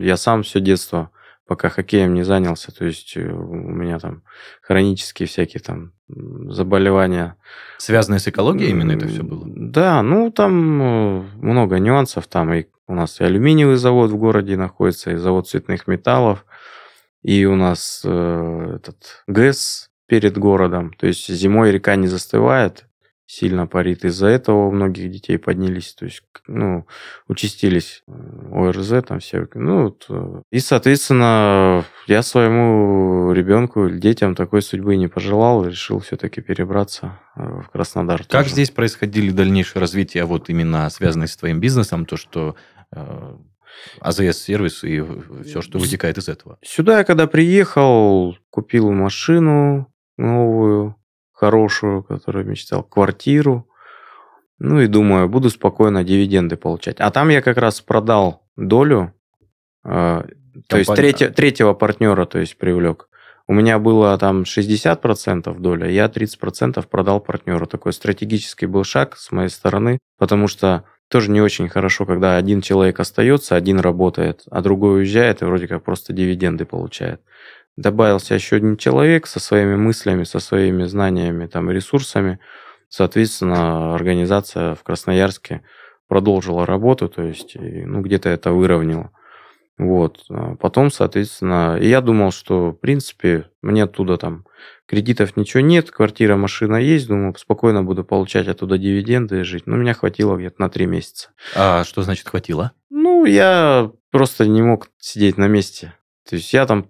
[0.04, 1.12] я сам все детство
[1.46, 4.24] пока хоккеем не занялся, то есть э, у меня там
[4.62, 7.36] хронические всякие там заболевания.
[7.78, 9.44] Связанные с экологией именно это все было?
[9.46, 14.58] Да, ну там э, много нюансов, там и у нас и алюминиевый завод в городе
[14.58, 16.46] находится, и завод цветных металлов,
[17.22, 20.94] и у нас э, этот ГЭС перед городом.
[20.94, 22.86] То есть зимой река не застывает,
[23.26, 24.06] сильно парит.
[24.06, 26.86] Из-за этого у многих детей поднялись, то есть, ну,
[27.28, 28.12] участились э,
[28.52, 29.48] ОРЗ там все.
[29.54, 30.06] Ну, вот.
[30.10, 37.20] Э, и, соответственно, я своему ребенку или детям такой судьбы не пожелал, решил все-таки перебраться
[37.36, 38.20] э, в Краснодар.
[38.20, 38.50] Как тоже.
[38.50, 42.56] здесь происходили дальнейшее развитие, вот именно связанное с твоим бизнесом, то, что
[44.02, 45.04] АЗС-сервис и
[45.44, 46.60] все, что вытекает из этого.
[46.64, 50.96] Сюда я когда приехал, купил машину новую,
[51.44, 53.68] хорошую, которую мечтал, квартиру.
[54.60, 57.02] Ну и думаю, буду спокойно дивиденды получать.
[57.02, 59.14] А там я как раз продал долю,
[59.84, 60.24] э,
[60.70, 63.10] то есть третье, третьего партнера, то есть привлек.
[63.46, 67.68] У меня было там 60% доля, я 30% продал партнеру.
[67.68, 72.62] Такой стратегический был шаг с моей стороны, потому что тоже не очень хорошо, когда один
[72.62, 77.20] человек остается, один работает, а другой уезжает и вроде как просто дивиденды получает.
[77.76, 82.40] Добавился еще один человек со своими мыслями, со своими знаниями там, и ресурсами.
[82.90, 85.64] Соответственно, организация в Красноярске
[86.08, 89.12] продолжила работу, то есть ну, где-то это выровняло.
[89.78, 90.26] Вот.
[90.30, 94.46] А потом, соответственно, я думал, что, в принципе, мне оттуда там
[94.86, 99.66] кредитов ничего нет, квартира, машина есть, думаю, спокойно буду получать оттуда дивиденды и жить.
[99.66, 101.30] Но меня хватило где-то на три месяца.
[101.56, 102.74] А что значит хватило?
[102.92, 105.94] Ну, я просто не мог сидеть на месте.
[106.30, 106.88] То есть я там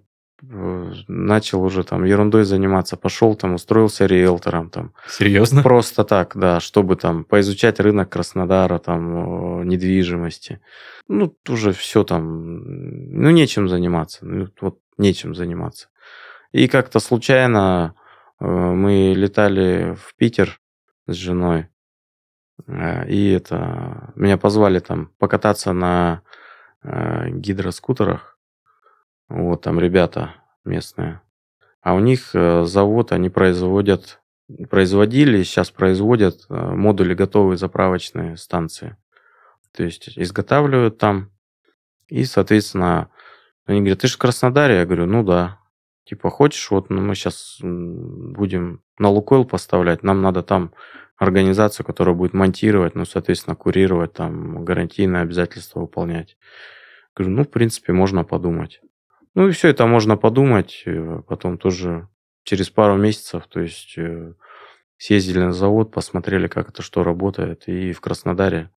[1.08, 4.92] начал уже там ерундой заниматься, пошел там, устроился риэлтором там.
[5.08, 5.62] Серьезно?
[5.62, 10.60] Просто так, да, чтобы там поизучать рынок Краснодара, там, недвижимости.
[11.08, 15.88] Ну, уже все там, ну, нечем заниматься, ну, вот нечем заниматься.
[16.52, 17.94] И как-то случайно
[18.40, 20.60] э, мы летали в Питер
[21.06, 21.68] с женой,
[22.66, 26.22] э, и это меня позвали там покататься на
[26.86, 28.33] гидроскутерах
[29.28, 30.34] вот там ребята
[30.64, 31.20] местные.
[31.80, 34.20] А у них э, завод, они производят,
[34.70, 38.96] производили, сейчас производят э, модули готовые заправочные станции.
[39.76, 41.30] То есть изготавливают там.
[42.08, 43.10] И, соответственно,
[43.66, 44.76] они говорят, ты же в Краснодаре?
[44.76, 45.58] Я говорю, ну да.
[46.04, 50.74] Типа, хочешь, вот ну, мы сейчас будем на Лукойл поставлять, нам надо там
[51.16, 56.36] организацию, которая будет монтировать, ну, соответственно, курировать, там, гарантийные обязательства выполнять.
[57.16, 58.80] Говорю, ну, в принципе, можно подумать.
[59.34, 62.08] Ну и все это можно подумать, э, потом тоже
[62.44, 64.34] через пару месяцев, то есть э,
[64.96, 68.70] съездили на завод, посмотрели, как это что работает, и в Краснодаре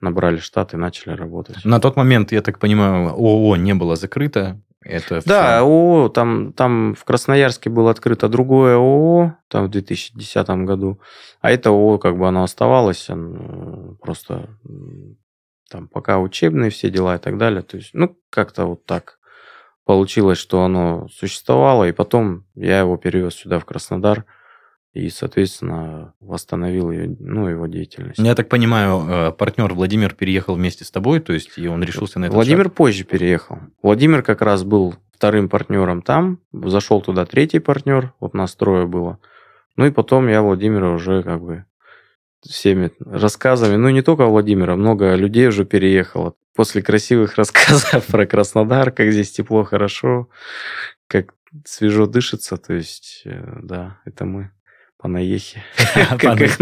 [0.00, 1.64] набрали штат и начали работать.
[1.64, 4.62] На тот момент, я так понимаю, ООО не было закрыто.
[4.82, 5.64] Это да, все...
[5.64, 11.00] ООО, там, там в Красноярске было открыто другое ООО, там в 2010 году,
[11.42, 14.48] а это ООО, как бы оно оставалось, оно просто
[15.70, 17.60] там пока учебные все дела и так далее.
[17.60, 19.19] То есть, ну, как-то вот так
[19.90, 24.24] получилось, что оно существовало, и потом я его перевез сюда, в Краснодар,
[24.92, 28.20] и, соответственно, восстановил ее, ну, его деятельность.
[28.20, 32.20] Я так понимаю, э, партнер Владимир переехал вместе с тобой, то есть и он решился
[32.20, 32.34] на это.
[32.34, 32.74] Владимир шаг?
[32.74, 33.58] позже переехал.
[33.82, 39.18] Владимир как раз был вторым партнером там, зашел туда третий партнер, вот нас трое было.
[39.74, 41.64] Ну и потом я Владимира уже как бы
[42.42, 46.34] всеми рассказами, ну не только Владимира, много людей уже переехало.
[46.60, 50.28] После красивых рассказов про Краснодар, как здесь тепло, хорошо,
[51.06, 51.32] как
[51.64, 54.50] свежо дышится, то есть, э, да, это мы.
[54.98, 55.62] Панаехи.
[56.18, 56.58] Как их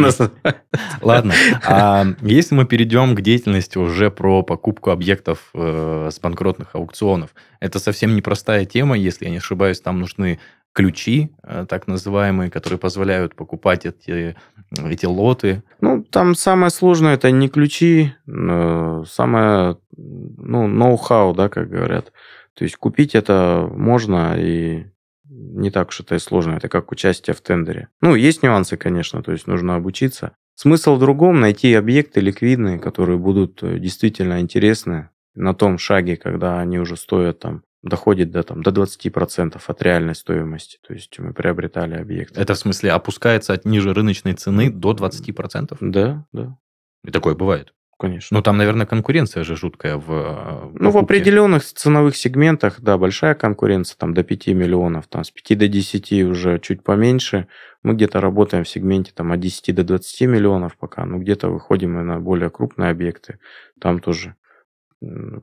[1.00, 1.34] Ладно.
[1.64, 7.80] А если мы перейдем к деятельности уже про покупку объектов э, с банкротных аукционов, это
[7.80, 10.38] совсем непростая тема, если я не ошибаюсь, там нужны
[10.78, 14.36] ключи, э, так называемые, которые позволяют покупать эти,
[14.70, 15.64] эти лоты?
[15.80, 22.12] Ну, там самое сложное это не ключи, самое, ну, ноу-хау, да, как говорят.
[22.54, 24.84] То есть купить это можно и
[25.28, 26.52] не так уж это и сложно.
[26.52, 27.88] Это как участие в тендере.
[28.00, 30.36] Ну, есть нюансы, конечно, то есть нужно обучиться.
[30.54, 36.60] Смысл в другом найти объекты ликвидные, которые будут э, действительно интересны на том шаге, когда
[36.60, 40.78] они уже стоят там доходит до, там, до 20% от реальной стоимости.
[40.86, 42.36] То есть мы приобретали объект.
[42.36, 45.76] Это в смысле опускается от ниже рыночной цены до 20%?
[45.80, 46.56] Да, да.
[47.04, 47.72] И такое бывает?
[47.98, 48.36] Конечно.
[48.36, 50.06] Ну, там, наверное, конкуренция же жуткая в...
[50.06, 55.32] в ну, в определенных ценовых сегментах, да, большая конкуренция, там до 5 миллионов, там с
[55.32, 57.48] 5 до 10 уже чуть поменьше.
[57.82, 61.98] Мы где-то работаем в сегменте там от 10 до 20 миллионов пока, ну, где-то выходим
[61.98, 63.40] и на более крупные объекты.
[63.80, 64.36] Там тоже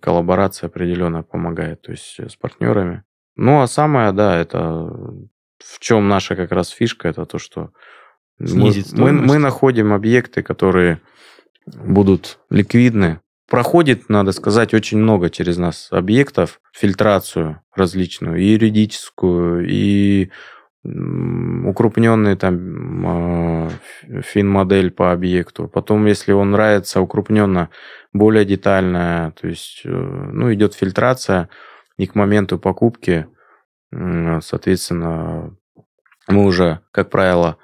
[0.01, 3.03] коллаборация определенно помогает, то есть э, с партнерами.
[3.35, 4.59] Ну, а самое, да, это
[5.59, 7.71] в чем наша как раз фишка, это то, что
[8.37, 11.01] мы, мы, мы находим объекты, которые
[11.65, 13.21] будут ликвидны.
[13.47, 20.31] Проходит, надо сказать, очень много через нас объектов, фильтрацию различную, и юридическую, и
[20.85, 25.67] укрупненный там э, фин-модель по объекту.
[25.67, 27.69] Потом, если он нравится укрупненно,
[28.13, 31.49] более детальная, то есть, э, ну, идет фильтрация,
[31.97, 33.25] и к моменту покупки,
[34.41, 35.55] соответственно,
[36.27, 37.57] мы уже, как правило,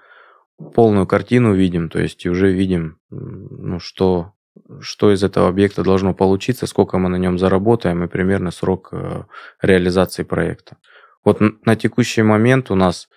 [0.74, 4.34] полную картину видим, то есть уже видим, ну, что,
[4.80, 9.24] что из этого объекта должно получиться, сколько мы на нем заработаем и примерно срок э,
[9.62, 10.78] реализации проекта.
[11.24, 13.08] Вот на текущий момент у нас,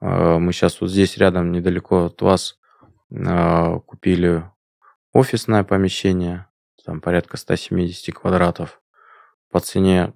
[0.00, 2.58] э, мы сейчас вот здесь рядом, недалеко от вас,
[3.10, 4.44] э, купили
[5.12, 6.46] офисное помещение,
[6.84, 8.80] там порядка 170 квадратов,
[9.50, 10.12] по цене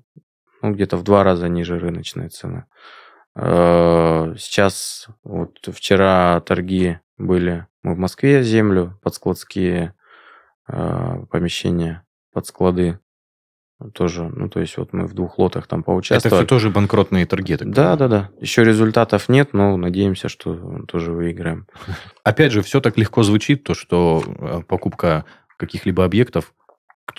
[0.63, 2.67] ну, где-то в два раза ниже рыночной цены.
[3.37, 9.95] Э, сейчас, вот вчера торги были, мы в Москве землю под складские
[11.31, 12.99] помещения, под склады
[13.93, 16.35] тоже, ну, то есть вот мы в двух лотах там поучаствовали.
[16.35, 17.57] Это все тоже банкротные торги.
[17.57, 18.31] Так да, да, да.
[18.41, 21.67] Еще результатов нет, но надеемся, что тоже выиграем.
[22.25, 25.25] Опять же, все так легко звучит, то, что э, покупка
[25.59, 26.53] каких-либо объектов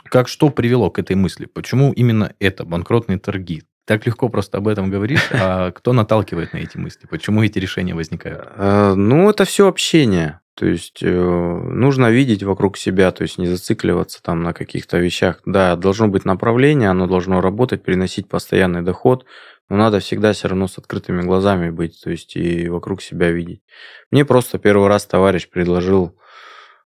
[0.05, 1.45] как что привело к этой мысли?
[1.45, 3.63] Почему именно это, банкротные торги?
[3.85, 7.07] Так легко просто об этом говоришь, а кто наталкивает на эти мысли?
[7.07, 8.47] Почему эти решения возникают?
[8.55, 10.41] Э, ну, это все общение.
[10.57, 15.41] То есть э, нужно видеть вокруг себя, то есть не зацикливаться там на каких-то вещах.
[15.45, 19.25] Да, должно быть направление, оно должно работать, приносить постоянный доход,
[19.69, 23.61] но надо всегда все равно с открытыми глазами быть, то есть и вокруг себя видеть.
[24.09, 26.17] Мне просто первый раз товарищ предложил,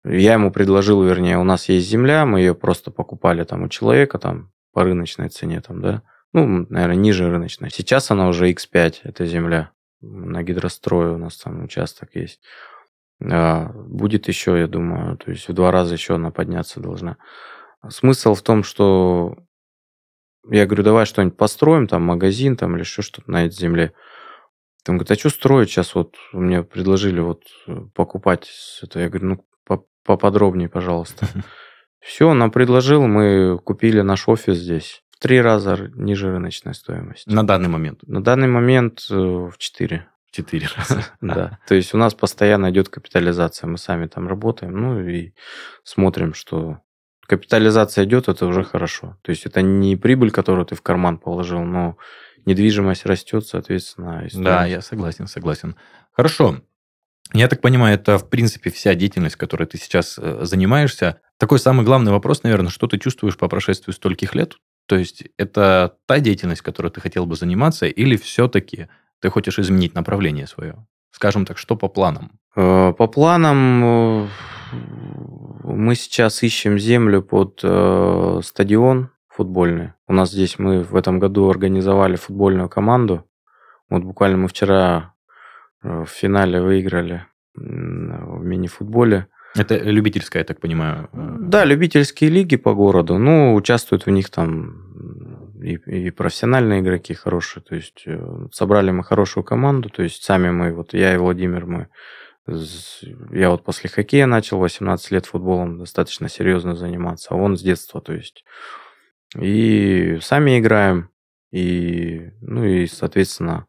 [0.06, 4.18] я ему предложил, вернее, у нас есть земля, мы ее просто покупали там у человека
[4.18, 7.70] там по рыночной цене там, да, ну, наверное, ниже рыночной.
[7.70, 9.72] Сейчас она уже X5, эта земля.
[10.00, 12.40] На гидрострое у нас там участок есть.
[13.24, 17.18] А, будет еще, я думаю, то есть в два раза еще она подняться должна.
[17.90, 19.36] Смысл в том, что
[20.50, 23.94] я говорю, давай что-нибудь построим, там магазин там или еще что-то на этой земле.
[24.84, 25.96] Там говорит, а что строить сейчас?
[25.96, 28.50] Вот мне предложили вот э, покупать
[28.82, 29.00] это.
[29.00, 31.28] Я говорю, ну поподробнее, пожалуйста.
[32.00, 37.30] Все, нам предложил, мы купили наш офис здесь в три раза ниже рыночной стоимости.
[37.30, 38.04] На данный момент?
[38.04, 40.08] На данный момент э, в четыре.
[40.38, 41.04] Четыре раза.
[41.20, 41.58] Да.
[41.68, 43.68] То есть у нас постоянно идет капитализация.
[43.68, 45.34] Мы сами там работаем, ну и
[45.84, 46.82] смотрим, что
[47.28, 49.18] капитализация идет, это уже хорошо.
[49.24, 51.98] То есть это не прибыль, которую ты в карман положил, но
[52.46, 54.28] недвижимость растет, соответственно.
[54.36, 55.76] Да, я согласен, согласен.
[56.12, 56.62] Хорошо.
[57.34, 61.20] Я так понимаю, это, в принципе, вся деятельность, которой ты сейчас э, занимаешься.
[61.40, 64.58] Такой самый главный вопрос, наверное, что ты чувствуешь по прошествии стольких лет?
[64.86, 68.88] То есть это та деятельность, которой ты хотел бы заниматься, или все-таки
[69.22, 70.86] ты хочешь изменить направление свое?
[71.12, 72.32] Скажем так, что по планам?
[72.56, 74.28] Э, по планам э,
[75.64, 79.94] мы сейчас ищем землю под э, стадион футбольный.
[80.08, 83.26] У нас здесь мы в этом году организовали футбольную команду.
[83.90, 85.14] Вот буквально мы вчера
[85.82, 87.26] в финале выиграли
[87.56, 89.28] в мини-футболе.
[89.56, 91.10] Это любительская, я так понимаю.
[91.14, 93.18] Да, любительские лиги по городу.
[93.18, 94.87] Ну, участвуют в них там
[95.76, 97.64] и, и профессиональные игроки хорошие.
[97.64, 98.20] То есть э,
[98.52, 99.90] собрали мы хорошую команду.
[99.90, 101.88] То есть сами мы, вот я и Владимир, мы
[103.32, 108.02] я вот после хоккея начал 18 лет футболом достаточно серьезно заниматься, а он с детства,
[108.02, 108.46] то есть.
[109.38, 111.10] И сами играем,
[111.52, 113.68] и, ну и, соответственно,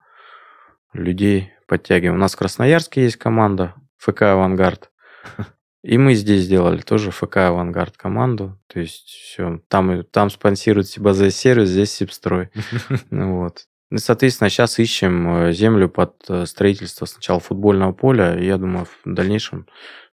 [0.93, 2.15] людей подтягиваем.
[2.15, 4.93] У нас в Красноярске есть команда ФК «Авангард».
[5.89, 8.59] И мы здесь сделали тоже ФК «Авангард» команду.
[8.67, 12.51] То есть все, там, там спонсирует Сибаза сервис, здесь Сибстрой.
[13.11, 13.63] Ну вот.
[13.91, 18.85] И, соответственно, сейчас ищем э, землю под э, строительство сначала футбольного поля, и я думаю,
[18.85, 19.67] в дальнейшем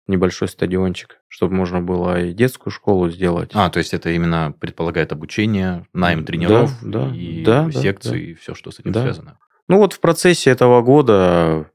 [0.06, 3.50] небольшой стадиончик, чтобы можно было и детскую школу сделать.
[3.52, 8.16] А, то есть это именно предполагает обучение, найм тренеров да, и да, секции, да.
[8.16, 9.02] и все, что с этим да.
[9.02, 9.38] связано.
[9.68, 11.70] Ну вот в процессе этого года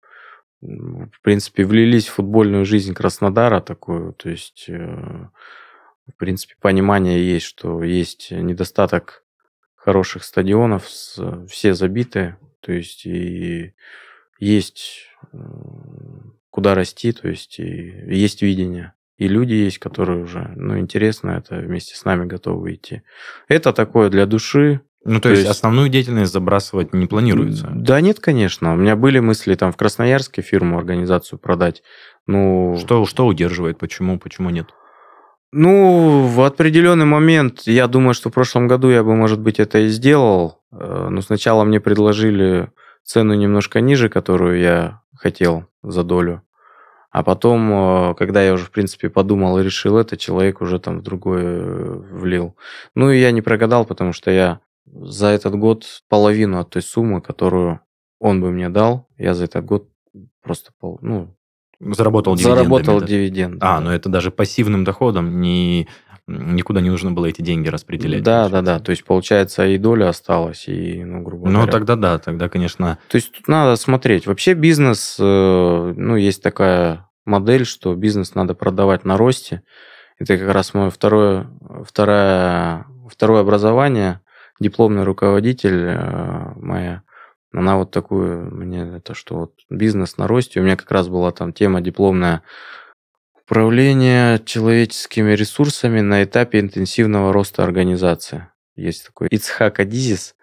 [0.62, 5.28] в принципе, влились в футбольную жизнь Краснодара такую, то есть, э,
[6.08, 9.24] в принципе, понимание есть, что есть недостаток
[9.76, 13.74] хороших стадионов, все забиты, то есть, и
[14.39, 15.08] есть
[16.52, 18.93] куда расти, то есть, и есть видение.
[19.17, 23.04] И люди есть, которые уже, ну, интересно, это вместе с нами готовы идти.
[23.47, 27.69] Это такое для души, ну, то, то есть, есть основную деятельность забрасывать не планируется?
[27.73, 28.73] Да нет, конечно.
[28.73, 31.81] У меня были мысли там в Красноярске фирму, организацию продать.
[32.27, 32.77] Ну...
[32.79, 33.79] Что, что удерживает?
[33.79, 34.67] Почему, почему нет?
[35.51, 39.79] Ну, в определенный момент, я думаю, что в прошлом году я бы, может быть, это
[39.79, 40.59] и сделал.
[40.71, 42.71] Э, но сначала мне предложили
[43.03, 46.43] цену немножко ниже, которую я хотел за долю.
[47.09, 50.99] А потом, э, когда я уже, в принципе, подумал и решил это, человек уже там
[50.99, 52.55] в другое э, влил.
[52.95, 54.61] Ну, и я не прогадал, потому что я
[54.93, 57.82] за этот год половину от той суммы, которую
[58.19, 59.89] он бы мне дал, я за этот год
[60.41, 61.36] просто пол, ну,
[61.80, 62.58] заработал дивиденды.
[62.58, 63.63] Заработал дивиденд.
[63.63, 63.80] А, да.
[63.80, 65.88] но это даже пассивным доходом не
[66.27, 68.23] никуда не нужно было эти деньги распределять.
[68.23, 68.80] Да, да, да.
[68.80, 71.65] То есть, получается, и доля осталась, и, ну, грубо ну, говоря.
[71.65, 72.99] Ну, тогда да, тогда, конечно.
[73.10, 74.27] То есть, тут надо смотреть.
[74.27, 79.63] Вообще бизнес, э, ну, есть такая модель, что бизнес надо продавать на росте.
[80.19, 81.49] Это как раз мое второе,
[81.86, 84.21] второе, второе образование
[84.62, 87.01] дипломный руководитель э, моя,
[87.51, 90.59] она вот такую мне это что вот бизнес на росте.
[90.59, 92.43] У меня как раз была там тема дипломная
[93.43, 98.47] управление человеческими ресурсами на этапе интенсивного роста организации.
[98.75, 100.35] Есть такой Ицхак Адизис,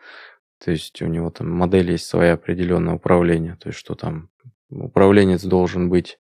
[0.63, 4.29] то есть у него там модель есть своя определенное управление, то есть что там
[4.69, 6.19] управленец должен быть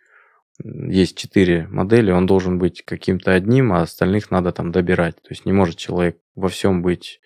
[0.64, 5.16] есть четыре модели, он должен быть каким-то одним, а остальных надо там добирать.
[5.16, 7.20] То есть не может человек во всем быть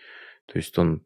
[0.47, 1.03] то есть он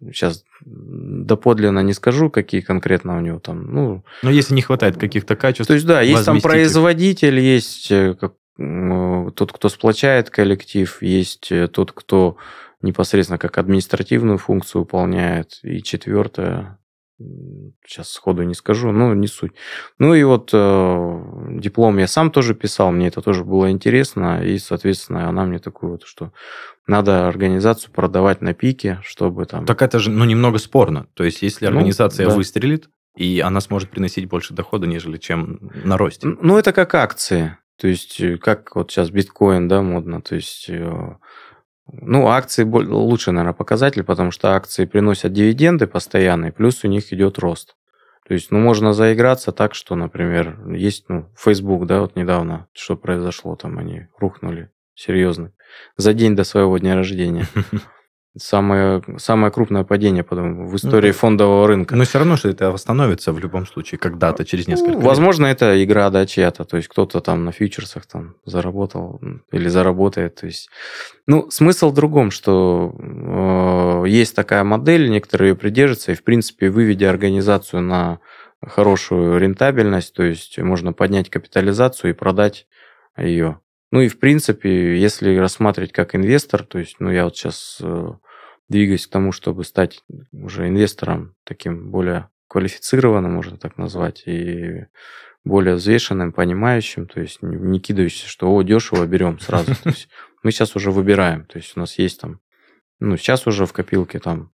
[0.00, 4.04] сейчас доподлинно не скажу, какие конкретно у него там, ну...
[4.22, 5.68] Но если не хватает каких-то качеств...
[5.68, 8.14] То есть, да, есть там производитель, есть э,
[8.56, 12.36] тот, кто сплочает коллектив, есть э, тот, кто
[12.82, 15.58] непосредственно как административную функцию выполняет.
[15.62, 16.78] И четвертое,
[17.86, 19.52] сейчас сходу не скажу, но не суть.
[19.98, 24.58] Ну и вот э, диплом я сам тоже писал, мне это тоже было интересно, и,
[24.58, 26.32] соответственно, она мне такую вот, что
[26.86, 29.66] надо организацию продавать на пике, чтобы там...
[29.66, 31.06] Так это же, ну, немного спорно.
[31.14, 32.36] То есть, если ну, организация ну, да.
[32.36, 36.26] выстрелит, и она сможет приносить больше дохода, нежели чем на росте.
[36.26, 37.56] Ну, это как акции.
[37.78, 40.20] То есть, э, как вот сейчас биткоин, да, модно.
[40.20, 41.16] То есть, э,
[41.90, 47.38] ну, акции лучше, наверное, показатель, потому что акции приносят дивиденды постоянные, плюс у них идет
[47.38, 47.76] рост.
[48.26, 52.96] То есть, ну, можно заиграться так, что, например, есть, ну, Facebook, да, вот недавно, что
[52.96, 55.52] произошло, там они рухнули, серьезно,
[55.98, 57.46] за день до своего дня рождения.
[58.36, 61.94] Самое, самое крупное падение потом в истории ну, фондового рынка.
[61.94, 65.04] Но все равно, что это восстановится в любом случае когда-то, через несколько ну, лет.
[65.04, 66.64] Возможно, это игра, да, чья-то.
[66.64, 69.20] То есть, кто-то там на фьючерсах там заработал
[69.52, 70.34] или заработает.
[70.34, 70.68] То есть,
[71.28, 76.70] ну, смысл в другом, что э, есть такая модель, некоторые ее придерживаются, и, в принципе,
[76.70, 78.18] выведя организацию на
[78.66, 82.66] хорошую рентабельность, то есть, можно поднять капитализацию и продать
[83.16, 83.60] ее.
[83.94, 88.08] Ну и в принципе, если рассматривать как инвестор, то есть, ну я вот сейчас э,
[88.68, 94.86] двигаюсь к тому, чтобы стать уже инвестором таким более квалифицированным, можно так назвать, и
[95.44, 99.76] более взвешенным, понимающим, то есть не кидающимся, что о, дешево берем сразу.
[99.84, 100.08] То есть
[100.42, 102.40] мы сейчас уже выбираем, то есть у нас есть там,
[102.98, 104.50] ну, сейчас уже в копилке там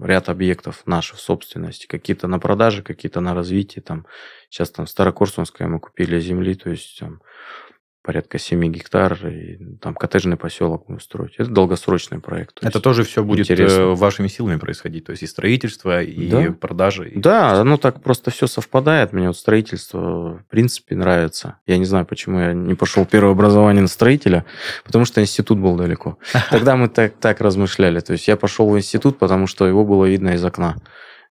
[0.00, 4.06] ряд объектов наших собственности, какие-то на продаже, какие-то на развитие, там,
[4.48, 7.20] сейчас там Старокорсунская мы купили земли, то есть там
[8.06, 11.34] порядка 7 гектар, и там коттеджный поселок будем строить.
[11.38, 12.60] Это долгосрочный проект.
[12.60, 13.80] То Это тоже все будет интересно.
[13.80, 16.52] Э, вашими силами происходить, то есть и строительство, и да.
[16.52, 17.10] продажи.
[17.10, 17.18] И...
[17.18, 19.12] Да, оно так просто все совпадает.
[19.12, 21.58] Мне вот строительство в принципе нравится.
[21.66, 24.46] Я не знаю, почему я не пошел первое образование на строителя,
[24.84, 26.18] потому что институт был далеко.
[26.50, 27.98] Тогда мы так, так размышляли.
[27.98, 30.76] То есть я пошел в институт, потому что его было видно из окна.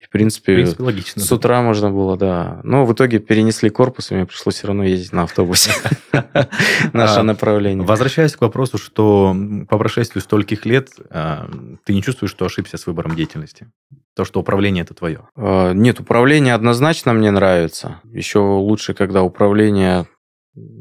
[0.01, 1.37] И, в принципе, в принципе логично, с да.
[1.37, 2.61] утра можно было, да.
[2.65, 5.73] Но в итоге перенесли корпус, и мне пришлось все равно ездить на автобусе.
[6.93, 7.87] Наше а, направление.
[7.87, 9.37] Возвращаясь к вопросу, что
[9.69, 11.51] по прошествию стольких лет а,
[11.85, 13.71] ты не чувствуешь, что ошибся с выбором деятельности?
[14.17, 15.29] То, что управление это твое?
[15.37, 18.01] А, нет, управление однозначно мне нравится.
[18.05, 20.07] Еще лучше, когда управление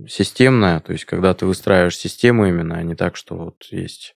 [0.08, 4.16] системное, то есть когда ты выстраиваешь систему именно, а не так, что вот есть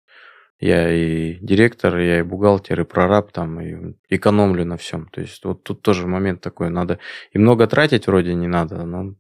[0.62, 5.08] я и директор, я и бухгалтер, и прораб там, и экономлю на всем.
[5.08, 7.00] То есть вот тут тоже момент такой, надо
[7.32, 9.16] и много тратить вроде не надо, но,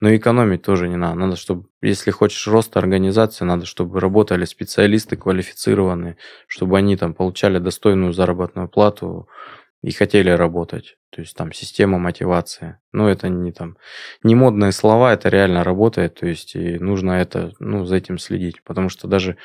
[0.00, 1.16] но экономить тоже не надо.
[1.16, 6.16] Надо, чтобы, если хочешь роста организации, надо, чтобы работали специалисты квалифицированные,
[6.46, 9.28] чтобы они там получали достойную заработную плату
[9.82, 10.96] и хотели работать.
[11.10, 12.78] То есть там система мотивации.
[12.92, 13.76] Но это не там
[14.22, 16.14] не модные слова, это реально работает.
[16.14, 18.62] То есть и нужно это, ну, за этим следить.
[18.64, 19.36] Потому что даже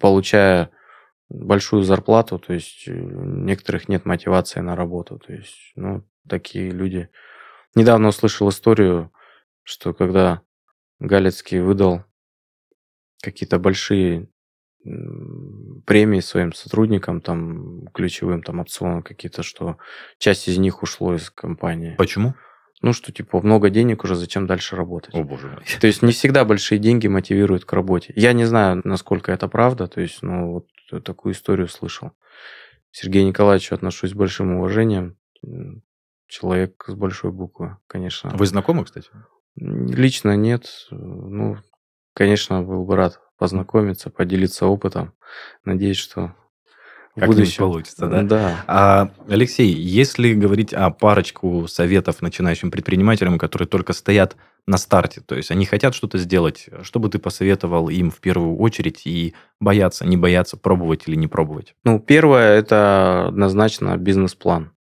[0.00, 0.70] получая
[1.28, 5.18] большую зарплату, то есть у э, некоторых нет мотивации на работу.
[5.18, 7.08] То есть, ну, такие люди.
[7.74, 9.10] Недавно услышал историю,
[9.62, 10.42] что когда
[11.00, 12.04] Галицкий выдал
[13.22, 14.28] какие-то большие
[15.86, 19.78] премии своим сотрудникам, там, ключевым, там, опционам какие-то, что
[20.18, 21.94] часть из них ушло из компании.
[21.96, 22.34] Почему?
[22.82, 25.14] Ну, что, типа, много денег уже, зачем дальше работать?
[25.14, 25.64] О, боже мой.
[25.80, 28.12] То есть не всегда большие деньги мотивируют к работе.
[28.16, 32.12] Я не знаю, насколько это правда, то есть, ну, вот такую историю слышал.
[32.90, 35.16] Сергею Николаевичу отношусь с большим уважением.
[36.26, 38.30] Человек с большой буквы, конечно.
[38.30, 39.10] Вы знакомы, кстати?
[39.56, 40.66] Лично нет.
[40.90, 41.56] Ну,
[42.14, 45.14] конечно, был бы рад познакомиться, поделиться опытом.
[45.64, 46.34] Надеюсь, что
[47.14, 48.22] как будущем получится, да?
[48.22, 48.64] Да.
[48.66, 54.36] А, Алексей, если говорить о парочку советов начинающим предпринимателям, которые только стоят
[54.66, 58.56] на старте, то есть они хотят что-то сделать, что бы ты посоветовал им в первую
[58.56, 61.74] очередь и бояться, не бояться, пробовать или не пробовать?
[61.84, 64.72] Ну, первое– это однозначно бизнес-план.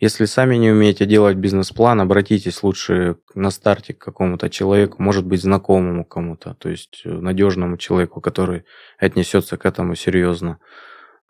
[0.00, 5.42] Если сами не умеете делать бизнес-план, обратитесь лучше на старте к какому-то человеку, может быть,
[5.42, 8.64] знакомому кому-то, то есть надежному человеку, который
[8.98, 10.58] отнесется к этому серьезно.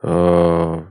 [0.03, 0.85] Э,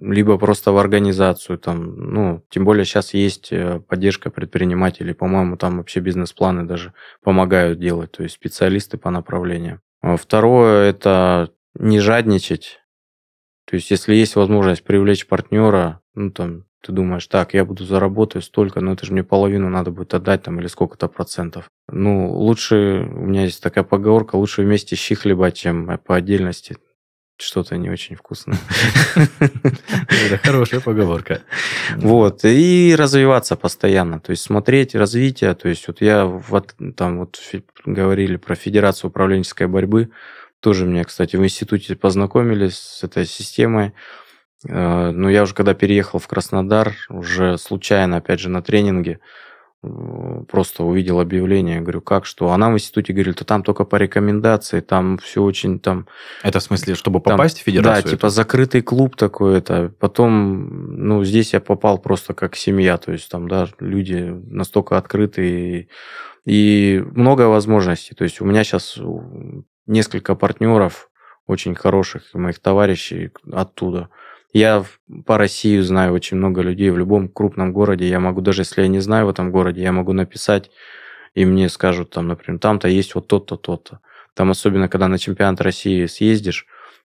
[0.00, 5.78] либо просто в организацию там, ну, тем более сейчас есть э, поддержка предпринимателей, по-моему, там
[5.78, 9.80] вообще бизнес-планы даже помогают делать, то есть специалисты по направлениям.
[10.02, 12.80] А второе– это не жадничать,
[13.66, 18.44] то есть если есть возможность привлечь партнера, ну, там, ты думаешь, так, я буду заработать
[18.44, 21.70] столько, но это же мне половину надо будет отдать там или сколько-то процентов.
[21.90, 26.76] Ну, лучше, у меня есть такая поговорка, лучше вместе щи хлебать, чем по отдельности
[27.36, 28.58] что-то не очень вкусное.
[29.14, 31.42] Это хорошая поговорка.
[31.96, 37.40] Вот, и развиваться постоянно, то есть смотреть развитие, то есть вот я вот там вот
[37.84, 40.10] говорили про Федерацию управленческой борьбы,
[40.60, 43.92] тоже мне, кстати, в институте познакомились с этой системой,
[44.66, 49.20] э, но я уже когда переехал в Краснодар, уже случайно, опять же, на тренинге,
[50.48, 52.50] просто увидел объявление, говорю, как, что?
[52.50, 56.06] Она в институте говорит, то там только по рекомендации, там все очень там...
[56.42, 58.04] Это в смысле, чтобы попасть там, в федерацию?
[58.04, 59.92] Да, типа закрытый клуб такой это.
[60.00, 65.88] Потом, ну, здесь я попал просто как семья, то есть там, да, люди настолько открытые
[66.44, 68.14] и, и много возможностей.
[68.14, 68.98] То есть у меня сейчас
[69.86, 71.10] несколько партнеров
[71.46, 74.08] очень хороших, моих товарищей оттуда.
[74.54, 74.84] Я
[75.26, 78.08] по России знаю очень много людей в любом крупном городе.
[78.08, 80.70] Я могу, даже если я не знаю в этом городе, я могу написать,
[81.34, 83.98] и мне скажут там, например, там-то есть вот тот-то, тот-то.
[84.34, 86.66] Там особенно, когда на чемпионат России съездишь,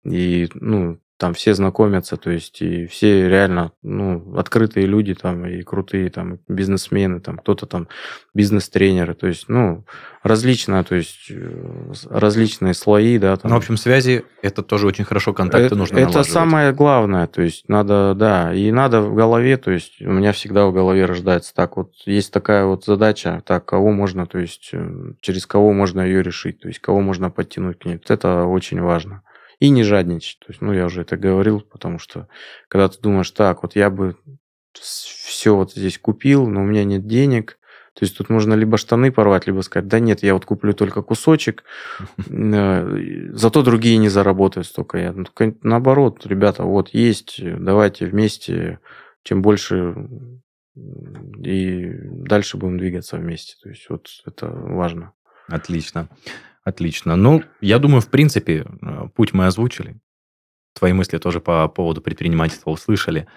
[0.03, 5.61] и, ну, там все знакомятся, то есть и все реально, ну, открытые люди там и
[5.63, 7.89] крутые там бизнесмены, там кто-то там
[8.33, 9.83] бизнес-тренеры, то есть, ну,
[10.23, 13.35] различные, то есть э, различные слои, да.
[13.35, 13.49] Там.
[13.49, 17.41] Ну, в общем, связи это тоже очень хорошо, контакты это, нужно Это самое главное, то
[17.41, 21.53] есть надо, да, и надо в голове, то есть у меня всегда в голове рождается
[21.53, 25.99] так вот, есть такая вот задача, так, кого можно, то есть э, через кого можно
[25.99, 29.21] ее решить, то есть кого можно подтянуть к ней, это очень важно.
[29.59, 30.39] И не жадничать.
[30.39, 32.27] То есть, ну, я уже это говорил, потому что
[32.67, 34.15] когда ты думаешь, так, вот я бы
[34.73, 37.59] все вот здесь купил, но у меня нет денег,
[37.93, 41.01] то есть тут можно либо штаны порвать, либо сказать, да нет, я вот куплю только
[41.01, 41.63] кусочек,
[42.29, 44.97] э, зато другие не заработают столько.
[44.97, 45.25] Я, ну,
[45.63, 48.79] наоборот, ребята, вот есть, давайте вместе,
[49.23, 49.95] чем больше
[51.43, 53.55] и дальше будем двигаться вместе.
[53.61, 55.11] То есть вот это важно.
[55.47, 56.07] Отлично.
[56.69, 57.15] Отлично.
[57.15, 59.99] Ну, я думаю, в принципе, э, путь мы озвучили.
[60.73, 63.27] Твои мысли тоже по поводу предпринимательства услышали.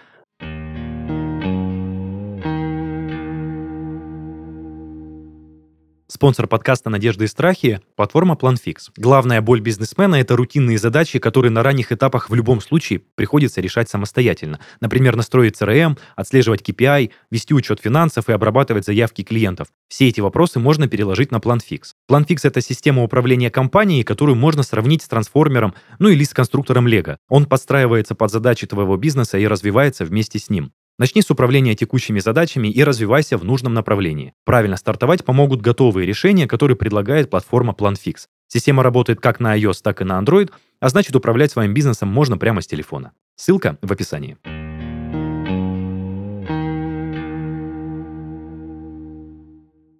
[6.22, 8.92] Спонсор подкаста «Надежды и страхи»– платформа PlanFix.
[8.96, 13.88] Главная боль бизнесмена– это рутинные задачи, которые на ранних этапах в любом случае приходится решать
[13.88, 14.60] самостоятельно.
[14.80, 19.66] Например, настроить CRM, отслеживать KPI, вести учет финансов и обрабатывать заявки клиентов.
[19.88, 21.86] Все эти вопросы можно переложить на PlanFix.
[22.08, 27.18] PlanFix– это система управления компанией, которую можно сравнить с трансформером, ну или с конструктором Лего.
[27.28, 30.70] Он подстраивается под задачи твоего бизнеса и развивается вместе с ним.
[30.98, 34.34] Начни с управления текущими задачами и развивайся в нужном направлении.
[34.44, 38.26] Правильно стартовать помогут готовые решения, которые предлагает платформа PlanFix.
[38.46, 42.36] Система работает как на iOS, так и на Android, а значит управлять своим бизнесом можно
[42.36, 43.12] прямо с телефона.
[43.36, 44.36] Ссылка в описании.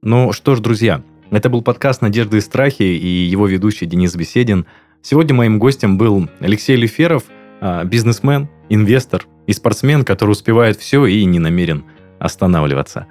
[0.03, 4.67] Ну что ж, друзья, это был подкаст «Надежды и страхи» и его ведущий Денис Беседин.
[5.01, 7.25] Сегодня моим гостем был Алексей Леферов,
[7.63, 11.85] а, бизнесмен, инвестор, и спортсмен, который успевает все и не намерен
[12.19, 13.07] останавливаться.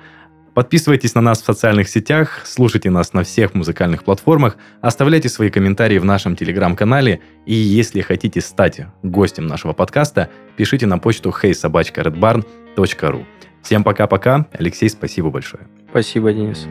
[0.53, 5.97] Подписывайтесь на нас в социальных сетях, слушайте нас на всех музыкальных платформах, оставляйте свои комментарии
[5.97, 13.25] в нашем телеграм-канале, и если хотите стать гостем нашего подкаста, пишите на почту heysobachkaredbarn.ru.
[13.63, 14.47] Всем пока-пока.
[14.51, 15.67] Алексей, спасибо большое.
[15.89, 16.67] Спасибо, Денис.